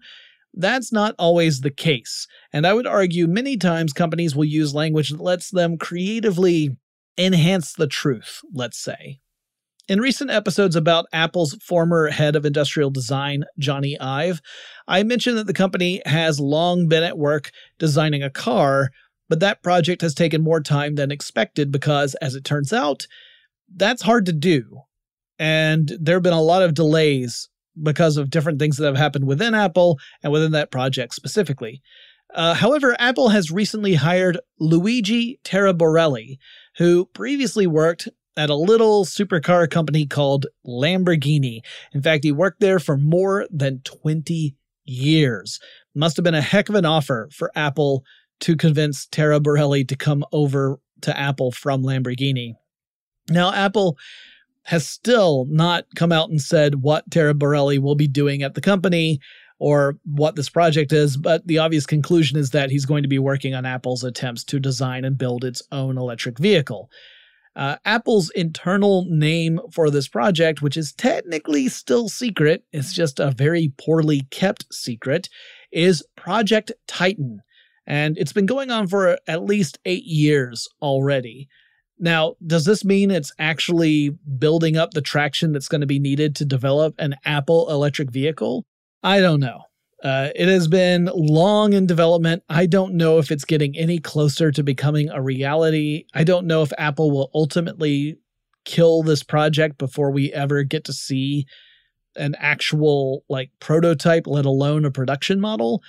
[0.54, 2.28] that's not always the case.
[2.52, 6.76] And I would argue many times companies will use language that lets them creatively
[7.18, 9.20] enhance the truth, let's say.
[9.88, 14.41] In recent episodes about Apple's former head of industrial design, Jony Ive,
[14.88, 18.91] I mentioned that the company has long been at work designing a car,
[19.28, 23.08] but that project has taken more time than expected because, as it turns out,
[23.74, 24.82] that's hard to do.
[25.39, 27.49] And there have been a lot of delays
[27.82, 31.82] because of different things that have happened within Apple and within that project specifically.
[32.34, 36.38] Uh, however, Apple has recently hired Luigi Taraborelli,
[36.78, 38.08] who previously worked
[38.38, 41.60] at a little supercar company called Lamborghini.
[41.94, 44.56] In fact, he worked there for more than 20
[44.86, 45.60] years.
[45.94, 48.04] Must have been a heck of an offer for Apple
[48.42, 52.54] to convince Taraborelli to come over to Apple from Lamborghini.
[53.30, 53.98] Now, Apple
[54.64, 59.20] has still not come out and said what Taraborelli will be doing at the company
[59.59, 63.20] or what this project is, but the obvious conclusion is that he's going to be
[63.20, 66.89] working on Apple's attempts to design and build its own electric vehicle.
[67.55, 73.32] Uh, Apple's internal name for this project, which is technically still secret, it's just a
[73.32, 75.30] very poorly kept secret,
[75.72, 77.41] is Project Titan.
[77.86, 81.49] And it's been going on for at least eight years already.
[82.02, 86.36] Now, does this mean it's actually building up the traction that's going to be needed
[86.38, 88.66] to develop an Apple electric vehicle?
[89.04, 89.66] I don't know.
[90.04, 92.41] Uh, it has been long in development.
[92.49, 96.06] I don't know if it's getting any closer to becoming a reality.
[96.16, 98.18] I don't know if Apple will ultimately
[98.66, 101.45] kill this project before we ever get to see
[102.16, 105.84] an actual like prototype, let alone a production model.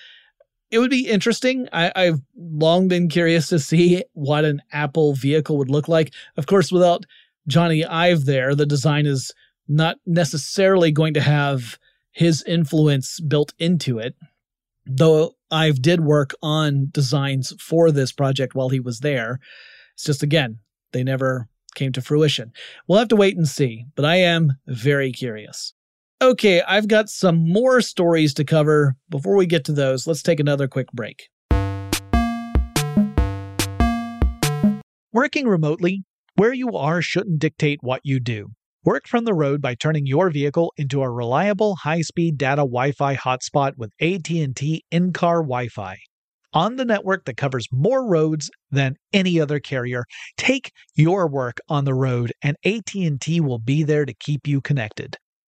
[0.72, 1.68] It would be interesting.
[1.70, 6.14] I, I've long been curious to see what an Apple vehicle would look like.
[6.38, 7.04] Of course, without
[7.48, 9.32] Jony Ive there, the design is
[9.68, 11.78] not necessarily going to have
[12.10, 14.16] his influence built into it.
[14.86, 19.40] Though Ive did work on designs for this project while he was there.
[19.92, 20.58] It's just, again,
[20.92, 22.52] they never came to fruition.
[22.88, 25.74] We'll have to wait and see, but I am very curious.
[26.22, 28.94] Okay, I've got some more stories to cover.
[29.10, 31.28] Before we get to those, let's take another quick break.
[35.12, 36.04] Working remotely,
[36.36, 38.50] where you are shouldn't dictate what you do.
[38.84, 43.72] Work from the road by turning your vehicle into a reliable high-speed data Wi-Fi hotspot
[43.76, 45.96] with AT&T in-car Wi-Fi.
[46.52, 50.04] On the network that covers more roads than any other carrier,
[50.36, 55.16] take your work on the road and AT&T will be there to keep you connected.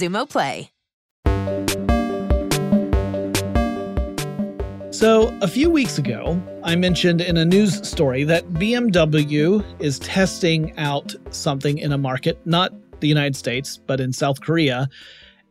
[0.00, 0.70] Xumo Play.
[4.92, 10.76] So, a few weeks ago, I mentioned in a news story that BMW is testing
[10.76, 14.88] out something in a market, not the United States, but in South Korea,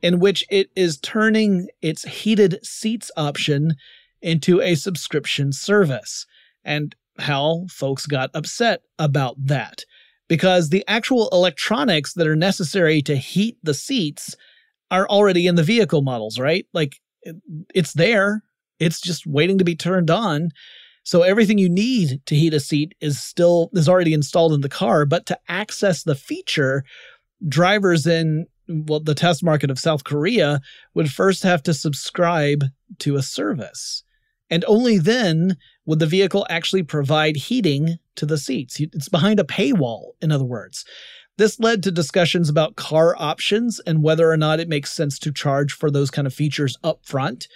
[0.01, 3.75] in which it is turning its heated seats option
[4.21, 6.27] into a subscription service.
[6.63, 9.83] And how folks got upset about that.
[10.29, 14.35] Because the actual electronics that are necessary to heat the seats
[14.91, 16.65] are already in the vehicle models, right?
[16.73, 16.95] Like
[17.75, 18.43] it's there,
[18.79, 20.51] it's just waiting to be turned on.
[21.03, 24.69] So everything you need to heat a seat is still is already installed in the
[24.69, 26.83] car, but to access the feature,
[27.47, 30.61] drivers in well the test market of South Korea
[30.93, 32.65] would first have to subscribe
[32.99, 34.03] to a service.
[34.49, 38.79] And only then would the vehicle actually provide heating to the seats.
[38.79, 40.85] It's behind a paywall, in other words.
[41.37, 45.31] This led to discussions about car options and whether or not it makes sense to
[45.31, 47.47] charge for those kind of features up front,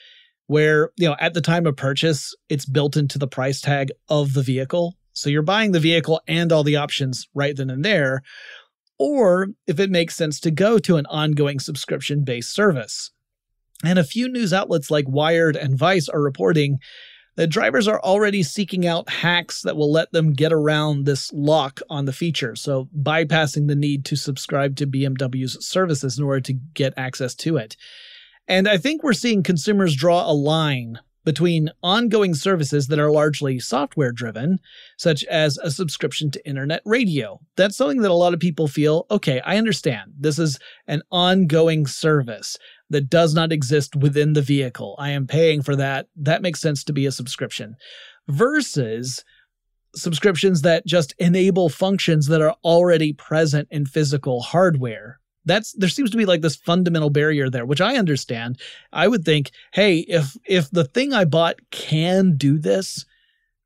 [0.47, 4.33] where, you know, at the time of purchase, it's built into the price tag of
[4.33, 4.95] the vehicle.
[5.11, 8.21] So you're buying the vehicle and all the options right then and there.
[8.97, 13.11] Or if it makes sense to go to an ongoing subscription based service.
[13.83, 16.79] And a few news outlets like Wired and Vice are reporting
[17.35, 21.79] that drivers are already seeking out hacks that will let them get around this lock
[21.89, 26.53] on the feature, so bypassing the need to subscribe to BMW's services in order to
[26.53, 27.75] get access to it.
[28.47, 33.57] And I think we're seeing consumers draw a line between ongoing services that are largely
[33.57, 34.59] software driven,
[34.97, 37.39] such as a subscription to internet radio.
[37.55, 40.13] That's something that a lot of people feel okay, I understand.
[40.19, 42.57] This is an ongoing service
[42.93, 44.95] that does not exist within the vehicle.
[44.99, 46.07] I am paying for that.
[46.15, 47.75] That makes sense to be a subscription.
[48.27, 49.25] Versus
[49.95, 55.19] subscriptions that just enable functions that are already present in physical hardware.
[55.45, 58.59] That's there seems to be like this fundamental barrier there, which I understand.
[58.93, 63.05] I would think, hey, if if the thing I bought can do this,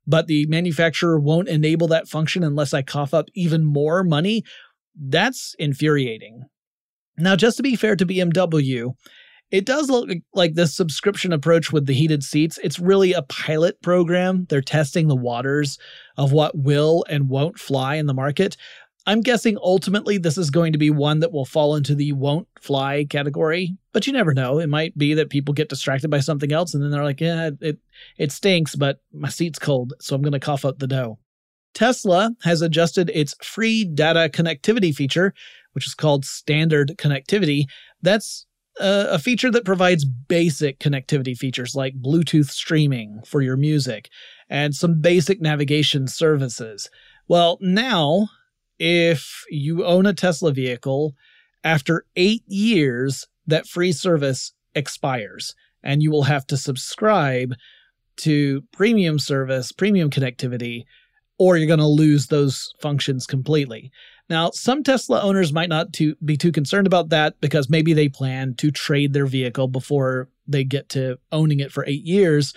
[0.06, 4.42] but the manufacturer won't enable that function unless I cough up even more money,
[4.96, 6.46] that's infuriating.
[7.18, 8.94] Now, just to be fair to BMW,
[9.50, 13.80] it does look like this subscription approach with the heated seats, it's really a pilot
[13.82, 14.46] program.
[14.48, 15.78] They're testing the waters
[16.16, 18.56] of what will and won't fly in the market.
[19.06, 22.46] I'm guessing ultimately this is going to be one that will fall into the won't
[22.60, 24.58] fly category, but you never know.
[24.58, 27.50] It might be that people get distracted by something else and then they're like, "Yeah,
[27.62, 27.78] it
[28.18, 31.18] it stinks, but my seat's cold, so I'm going to cough up the dough."
[31.72, 35.32] Tesla has adjusted its free data connectivity feature,
[35.78, 37.66] which is called standard connectivity.
[38.02, 38.46] That's
[38.80, 44.08] a feature that provides basic connectivity features like Bluetooth streaming for your music
[44.50, 46.90] and some basic navigation services.
[47.28, 48.26] Well, now,
[48.76, 51.14] if you own a Tesla vehicle,
[51.62, 55.54] after eight years, that free service expires
[55.84, 57.54] and you will have to subscribe
[58.16, 60.82] to premium service, premium connectivity,
[61.38, 63.92] or you're going to lose those functions completely.
[64.30, 68.54] Now, some Tesla owners might not be too concerned about that because maybe they plan
[68.56, 72.54] to trade their vehicle before they get to owning it for eight years.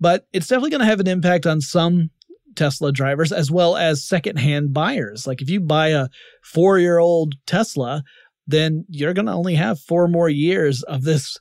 [0.00, 2.10] But it's definitely going to have an impact on some
[2.54, 5.26] Tesla drivers as well as secondhand buyers.
[5.26, 6.08] Like if you buy a
[6.42, 8.02] four year old Tesla,
[8.46, 11.38] then you're going to only have four more years of this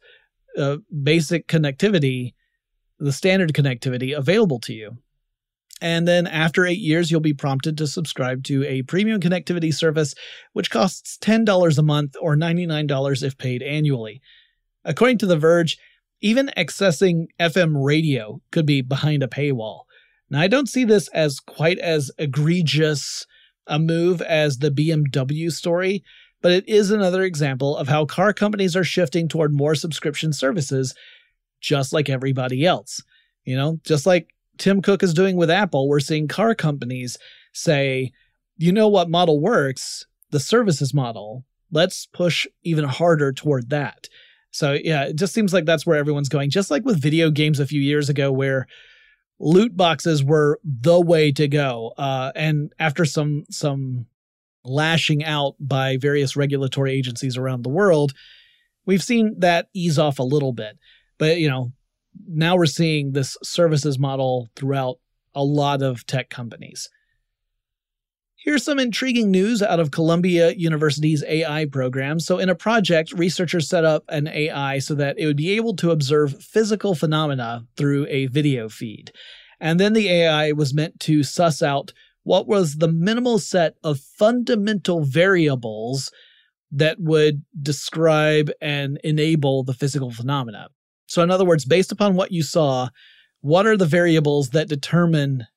[0.58, 2.34] uh, basic connectivity,
[3.00, 4.98] the standard connectivity available to you.
[5.82, 10.16] And then after eight years, you'll be prompted to subscribe to a premium connectivity service,
[10.54, 14.22] which costs $10 a month or $99 if paid annually.
[14.84, 15.78] According to The Verge,
[16.22, 19.82] even accessing FM radio could be behind a paywall.
[20.30, 23.26] Now, I don't see this as quite as egregious
[23.68, 26.04] a move as the BMW story,
[26.42, 30.96] but it is another example of how car companies are shifting toward more subscription services,
[31.62, 33.02] just like everybody else.
[33.44, 37.18] You know, just like Tim Cook is doing with Apple, we're seeing car companies
[37.54, 38.12] say,
[38.58, 40.06] you know what model works?
[40.32, 41.46] The services model.
[41.72, 44.08] Let's push even harder toward that.
[44.52, 46.50] So, yeah, it just seems like that's where everyone's going.
[46.50, 48.68] Just like with video games a few years ago, where
[49.40, 51.94] loot boxes were the way to go.
[51.98, 54.08] Uh, and after some some
[54.64, 58.14] lashing out by various regulatory agencies around the world,
[58.88, 60.80] We've seen that ease off a little bit,
[61.20, 61.74] but you know,
[62.28, 64.98] now we're seeing this services model throughout
[65.36, 66.90] a lot of tech companies.
[68.36, 72.20] Here's some intriguing news out of Columbia University's AI program.
[72.20, 75.76] So, in a project, researchers set up an AI so that it would be able
[75.78, 79.12] to observe physical phenomena through a video feed.
[79.60, 81.94] And then the AI was meant to suss out
[82.24, 86.12] what was the minimal set of fundamental variables
[86.72, 90.70] that would describe and enable the physical phenomena.
[91.08, 92.90] So, in other words, based upon what you saw,
[93.42, 95.48] what are the variables that determine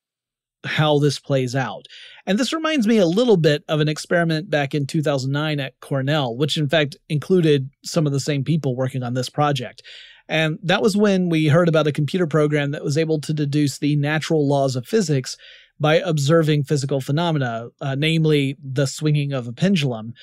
[0.65, 1.87] how this plays out?
[2.25, 6.35] And this reminds me a little bit of an experiment back in 2009 at Cornell,
[6.35, 9.81] which in fact included some of the same people working on this project.
[10.29, 13.79] And that was when we heard about a computer program that was able to deduce
[13.79, 15.35] the natural laws of physics
[15.79, 20.13] by observing physical phenomena, uh, namely the swinging of a pendulum,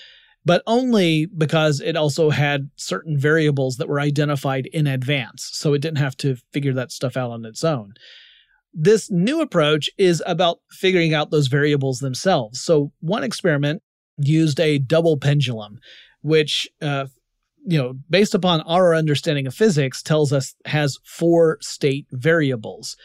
[0.49, 5.51] but only because it also had certain variables that were identified in advance.
[5.53, 7.93] So it didn't have to figure that stuff out on its own.
[8.73, 12.63] This new approach is about figuring out those variables themselves.
[12.63, 13.83] So one experiment
[14.17, 15.81] used a double pendulum,
[16.23, 17.09] which, uh,
[17.67, 22.97] you know, based upon our understanding of physics, tells us has four state variables.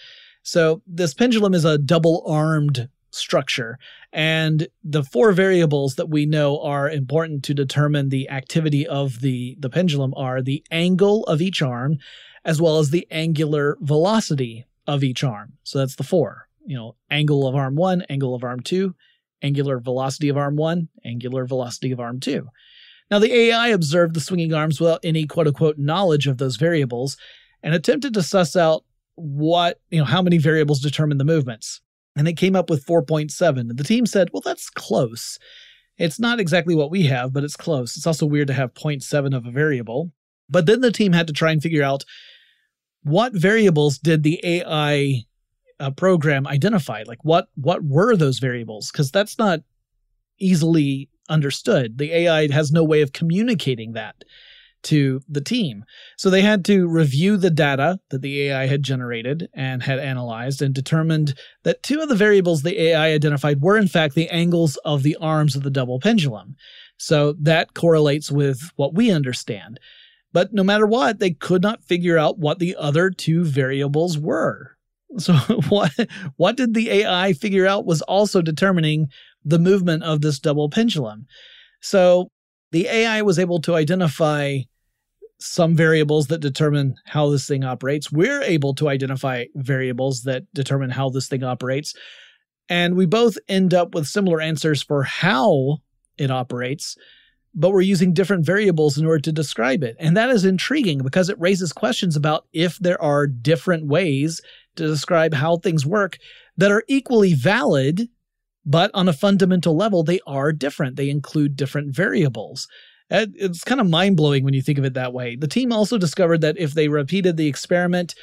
[0.44, 3.78] So this pendulum is a double armed structure.
[4.12, 9.56] And the four variables that we know are important to determine the activity of the,
[9.60, 11.98] the pendulum are the angle of each arm,
[12.46, 15.54] as well as the angular velocity of each arm.
[15.64, 16.48] So that's the four.
[16.66, 18.96] You know, angle of arm one, angle of arm two,
[19.42, 22.48] angular velocity of arm one, angular velocity of arm two.
[23.12, 27.18] Now, the AI observed the swinging arms without any quote unquote knowledge of those variables
[27.62, 28.84] and attempted to suss out
[29.16, 31.82] what, you know, how many variables determine the movements.
[32.16, 33.76] And it came up with 4.7.
[33.76, 35.40] The team said, well, that's close.
[35.98, 37.98] It's not exactly what we have, but it's close.
[37.98, 40.12] It's also weird to have 0.7 of a variable.
[40.50, 42.04] But then the team had to try and figure out
[43.04, 45.26] what variables did the AI
[45.80, 47.04] uh, program identify?
[47.06, 48.92] Like what what were those variables?
[48.92, 49.62] Because that's not
[50.40, 51.98] easily understood.
[51.98, 54.16] The AI has no way of communicating that
[54.84, 55.84] to the team.
[56.18, 60.62] So they had to review the data that the AI had generated and had analyzed
[60.62, 64.78] and determined that two of the variables the AI identified were in fact the angles
[64.86, 66.56] of the arms of the double pendulum.
[66.98, 69.80] So that correlates with what we understand.
[70.32, 74.72] But no matter what, they could not figure out what the other two variables were.
[75.18, 75.34] So
[75.70, 75.92] what
[76.38, 79.08] what did the AI figure out was also determining
[79.46, 81.28] the movement of this double pendulum.
[81.82, 82.30] So
[82.72, 84.60] the AI was able to identify
[85.46, 88.12] some variables that determine how this thing operates.
[88.12, 91.94] We're able to identify variables that determine how this thing operates.
[92.70, 95.80] And we both end up with similar answers for how
[96.18, 96.96] it operates
[97.56, 99.96] but we're using different variables in order to describe it.
[100.00, 104.42] And that is intriguing because it raises questions about if there are different ways
[104.76, 106.18] to describe how things work
[106.58, 108.10] that are equally valid,
[108.66, 110.96] but on a fundamental level, they are different.
[110.96, 112.68] They include different variables.
[113.10, 115.36] It's kind of mind blowing when you think of it that way.
[115.36, 118.16] The team also discovered that if they repeated the experiment,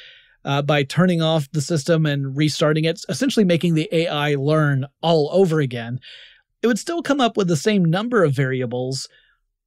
[0.43, 5.29] uh, by turning off the system and restarting it, essentially making the AI learn all
[5.31, 5.99] over again,
[6.61, 9.07] it would still come up with the same number of variables,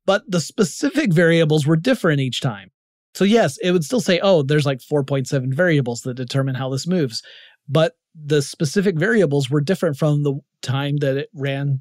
[0.07, 2.71] but the specific variables were different each time.
[3.15, 6.87] So, yes, it would still say, oh, there's like 4.7 variables that determine how this
[6.87, 7.23] moves.
[7.69, 11.81] But the specific variables were different from the time that it ran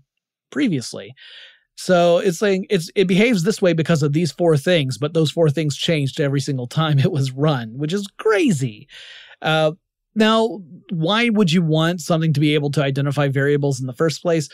[0.52, 1.16] previously.
[1.76, 5.32] So it's saying it's it behaves this way because of these four things, but those
[5.32, 8.88] four things changed every single time it was run, which is crazy.
[9.42, 9.74] Uh,
[10.16, 10.62] now,
[10.92, 14.48] why would you want something to be able to identify variables in the first place?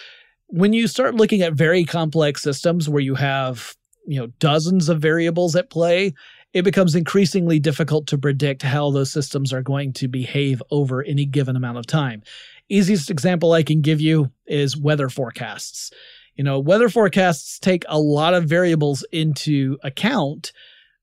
[0.51, 3.75] when you start looking at very complex systems where you have
[4.07, 6.13] you know dozens of variables at play
[6.53, 11.25] it becomes increasingly difficult to predict how those systems are going to behave over any
[11.25, 12.23] given amount of time
[12.67, 15.91] easiest example i can give you is weather forecasts
[16.39, 20.53] you know weather forecasts take a lot of variables into account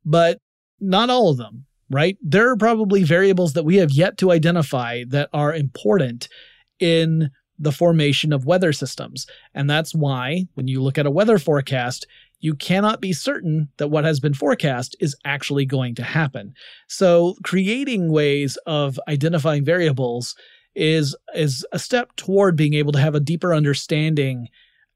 [0.04, 0.38] but
[0.80, 5.04] not all of them right there are probably variables that we have yet to identify
[5.06, 6.26] that are important
[6.80, 9.26] in the formation of weather systems.
[9.54, 12.06] And that's why, when you look at a weather forecast,
[12.38, 16.52] you cannot be certain that what has been forecast is actually going to happen.
[16.86, 20.36] So, creating ways of identifying variables
[20.74, 24.48] is, is a step toward being able to have a deeper understanding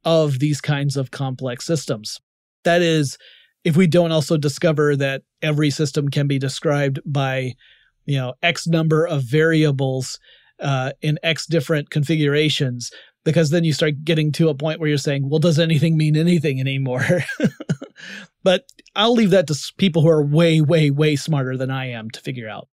[0.04, 2.20] of these kinds of complex systems.
[2.64, 3.18] That is,
[3.64, 7.54] if we don't also discover that every system can be described by,
[8.04, 10.18] you know, X number of variables
[10.58, 12.90] uh, in X different configurations,
[13.24, 16.16] because then you start getting to a point where you're saying, well, does anything mean
[16.16, 17.04] anything anymore?
[18.42, 22.10] but I'll leave that to people who are way, way, way smarter than I am
[22.10, 22.68] to figure out.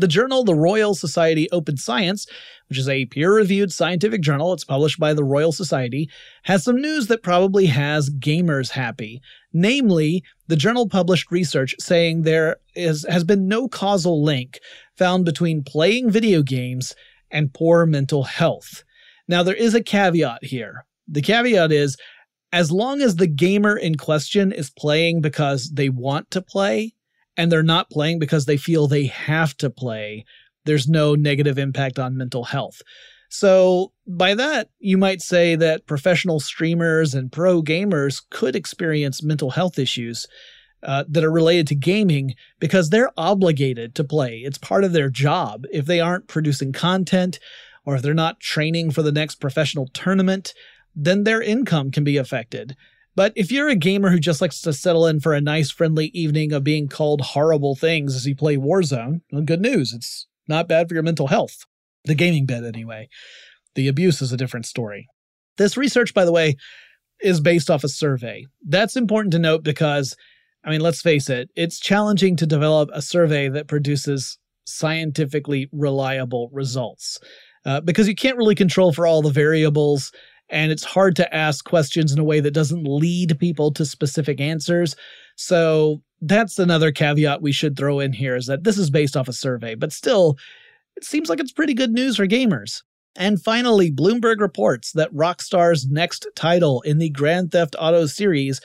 [0.00, 2.26] The journal, the Royal Society Open Science,
[2.70, 6.08] which is a peer reviewed scientific journal, it's published by the Royal Society,
[6.44, 9.20] has some news that probably has gamers happy.
[9.52, 14.58] Namely, the journal published research saying there is, has been no causal link
[14.96, 16.94] found between playing video games
[17.30, 18.84] and poor mental health.
[19.28, 20.86] Now, there is a caveat here.
[21.08, 21.98] The caveat is
[22.52, 26.94] as long as the gamer in question is playing because they want to play
[27.36, 30.24] and they're not playing because they feel they have to play,
[30.64, 32.82] there's no negative impact on mental health.
[33.32, 39.50] So, by that, you might say that professional streamers and pro gamers could experience mental
[39.50, 40.26] health issues
[40.82, 44.38] uh, that are related to gaming because they're obligated to play.
[44.38, 45.64] It's part of their job.
[45.70, 47.38] If they aren't producing content
[47.84, 50.52] or if they're not training for the next professional tournament,
[50.94, 52.76] then their income can be affected.
[53.16, 56.06] But if you're a gamer who just likes to settle in for a nice, friendly
[56.14, 59.92] evening of being called horrible things as you play Warzone, well, good news.
[59.92, 61.66] It's not bad for your mental health.
[62.04, 63.08] The gaming bed, anyway.
[63.74, 65.08] The abuse is a different story.
[65.58, 66.56] This research, by the way,
[67.20, 68.46] is based off a survey.
[68.66, 70.16] That's important to note because,
[70.64, 76.48] I mean, let's face it, it's challenging to develop a survey that produces scientifically reliable
[76.52, 77.18] results
[77.64, 80.12] uh, because you can't really control for all the variables
[80.50, 84.40] and it's hard to ask questions in a way that doesn't lead people to specific
[84.40, 84.96] answers.
[85.36, 89.28] So that's another caveat we should throw in here is that this is based off
[89.28, 90.36] a survey, but still,
[90.96, 92.82] it seems like it's pretty good news for gamers.
[93.16, 98.60] And finally, Bloomberg reports that Rockstar's next title in the Grand Theft Auto series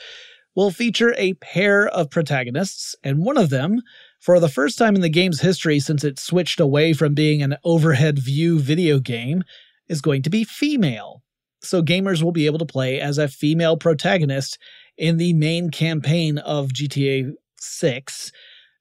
[0.54, 3.82] will feature a pair of protagonists, and one of them,
[4.20, 7.56] for the first time in the game's history since it switched away from being an
[7.64, 9.42] overhead view video game,
[9.88, 11.22] is going to be female
[11.66, 14.58] so gamers will be able to play as a female protagonist
[14.96, 18.32] in the main campaign of GTA 6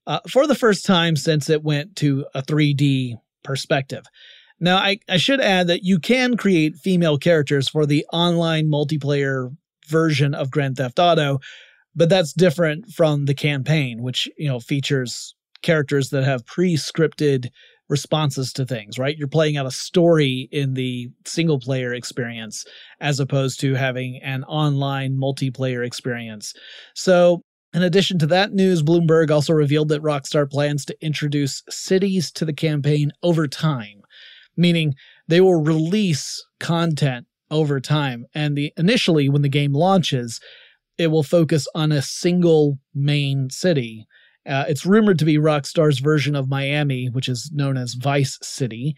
[0.07, 4.05] uh, for the first time since it went to a 3D perspective.
[4.59, 9.55] Now, I, I should add that you can create female characters for the online multiplayer
[9.88, 11.39] version of Grand Theft Auto,
[11.95, 17.49] but that's different from the campaign, which you know features characters that have pre-scripted
[17.89, 19.17] responses to things, right?
[19.17, 22.65] You're playing out a story in the single player experience
[22.99, 26.53] as opposed to having an online multiplayer experience.
[26.95, 27.41] So,
[27.73, 32.45] in addition to that news, Bloomberg also revealed that Rockstar plans to introduce cities to
[32.45, 34.01] the campaign over time,
[34.55, 34.95] meaning
[35.27, 38.25] they will release content over time.
[38.33, 40.39] And the initially when the game launches,
[40.97, 44.07] it will focus on a single main city
[44.45, 48.95] uh, it's rumored to be Rockstar's version of Miami, which is known as Vice City.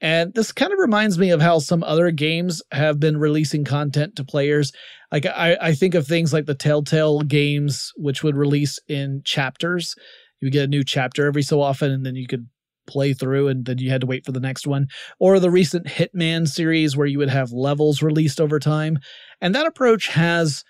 [0.00, 4.16] And this kind of reminds me of how some other games have been releasing content
[4.16, 4.72] to players.
[5.10, 9.96] Like I, I think of things like the Telltale games, which would release in chapters.
[10.40, 12.46] You get a new chapter every so often, and then you could
[12.86, 14.86] play through, and then you had to wait for the next one.
[15.18, 18.98] Or the recent Hitman series, where you would have levels released over time.
[19.40, 20.64] And that approach has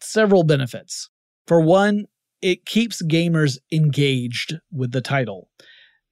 [0.00, 1.08] several benefits.
[1.46, 2.04] For one,
[2.42, 5.48] it keeps gamers engaged with the title.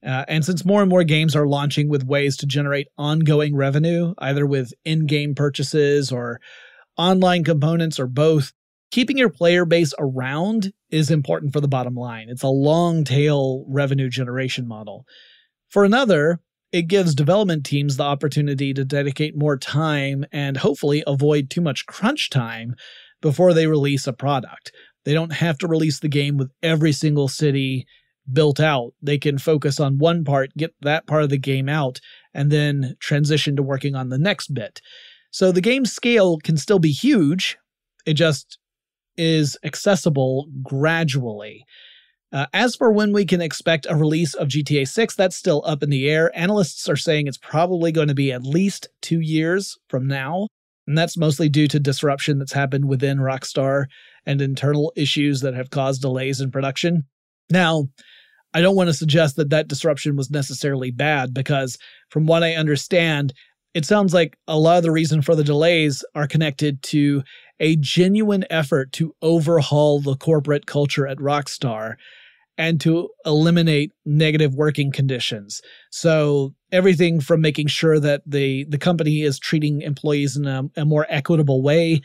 [0.05, 4.15] Uh, and since more and more games are launching with ways to generate ongoing revenue,
[4.19, 6.41] either with in game purchases or
[6.99, 8.53] online components or both,
[8.91, 12.29] keeping your player base around is important for the bottom line.
[12.29, 15.07] It's a long tail revenue generation model.
[15.71, 21.49] For another, it gives development teams the opportunity to dedicate more time and hopefully avoid
[21.49, 22.75] too much crunch time
[23.23, 24.71] before they release a product.
[25.05, 27.87] They don't have to release the game with every single city
[28.33, 28.93] built out.
[29.03, 32.01] They can focus on one part, get that part of the game out,
[32.33, 34.81] and then transition to working on the next bit.
[35.31, 37.59] So the game scale can still be huge.
[38.07, 38.59] It just
[39.17, 41.65] is accessible gradually.
[42.33, 45.83] Uh, as for when we can expect a release of GTA 6, that's still up
[45.83, 46.37] in the air.
[46.37, 50.49] Analysts are saying it's probably going to be at least two years from now.
[50.87, 53.85] And that's mostly due to disruption that's happened within Rockstar
[54.27, 57.05] and internal issues that have caused delays in production.
[57.51, 57.89] Now,
[58.53, 61.77] I don't want to suggest that that disruption was necessarily bad because,
[62.11, 63.35] from what I understand,
[63.75, 67.25] it sounds like a lot of the reason for the delays are connected to
[67.59, 71.95] a genuine effort to overhaul the corporate culture at Rockstar
[72.57, 75.61] and to eliminate negative working conditions.
[75.91, 80.85] So everything from making sure that the the company is treating employees in a, a
[80.85, 82.01] more equitable way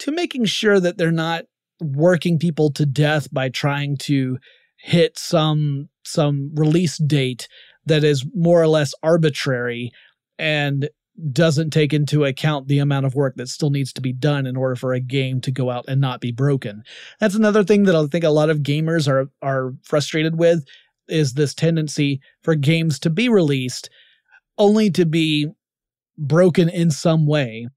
[0.00, 1.44] to making sure that they're not
[1.80, 4.38] working people to death by trying to
[4.78, 7.48] hit some some release date
[7.86, 9.90] that is more or less arbitrary
[10.38, 10.88] and
[11.32, 14.56] doesn't take into account the amount of work that still needs to be done in
[14.56, 16.82] order for a game to go out and not be broken.
[17.20, 20.64] That's another thing that I think a lot of gamers are are frustrated with
[21.08, 23.90] is this tendency for games to be released
[24.58, 25.48] only to be
[26.16, 27.68] broken in some way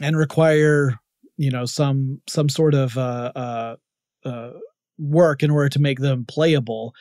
[0.00, 0.98] and require
[1.36, 3.76] you know some some sort of uh, uh,
[4.24, 4.50] uh,
[4.98, 6.94] work in order to make them playable.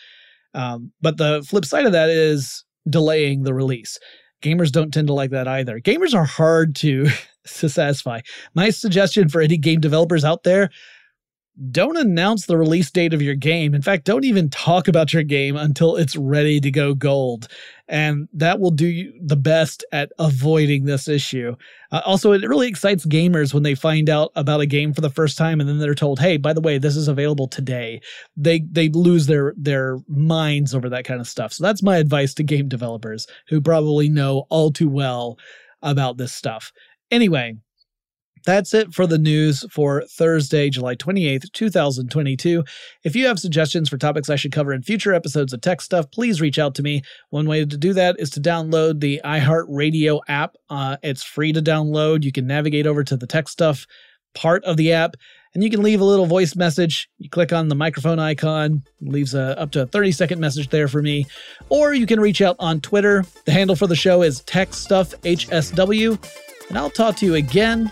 [0.53, 3.97] Um, but the flip side of that is delaying the release.
[4.41, 5.79] Gamers don't tend to like that either.
[5.79, 7.07] Gamers are hard to
[7.59, 8.21] to satisfy.
[8.53, 10.69] My suggestion for any game developers out there
[11.69, 13.75] don't announce the release date of your game.
[13.75, 17.47] In fact, don't even talk about your game until it's ready to go gold.
[17.91, 21.57] And that will do you the best at avoiding this issue.
[21.91, 25.09] Uh, also, it really excites gamers when they find out about a game for the
[25.09, 27.99] first time and then they're told, "Hey, by the way, this is available today."
[28.37, 31.51] They they lose their their minds over that kind of stuff.
[31.51, 35.37] So that's my advice to game developers who probably know all too well
[35.81, 36.71] about this stuff.
[37.11, 37.57] Anyway,
[38.43, 42.63] that's it for the news for Thursday, July 28th, 2022.
[43.03, 46.11] If you have suggestions for topics I should cover in future episodes of Tech Stuff,
[46.11, 47.01] please reach out to me.
[47.29, 50.55] One way to do that is to download the iHeartRadio app.
[50.69, 52.23] Uh, it's free to download.
[52.23, 53.85] You can navigate over to the Tech Stuff
[54.33, 55.17] part of the app
[55.53, 57.09] and you can leave a little voice message.
[57.17, 60.87] You click on the microphone icon, leaves a, up to a 30 second message there
[60.87, 61.27] for me.
[61.69, 63.25] Or you can reach out on Twitter.
[63.45, 66.69] The handle for the show is TechStuffHSW.
[66.69, 67.91] And I'll talk to you again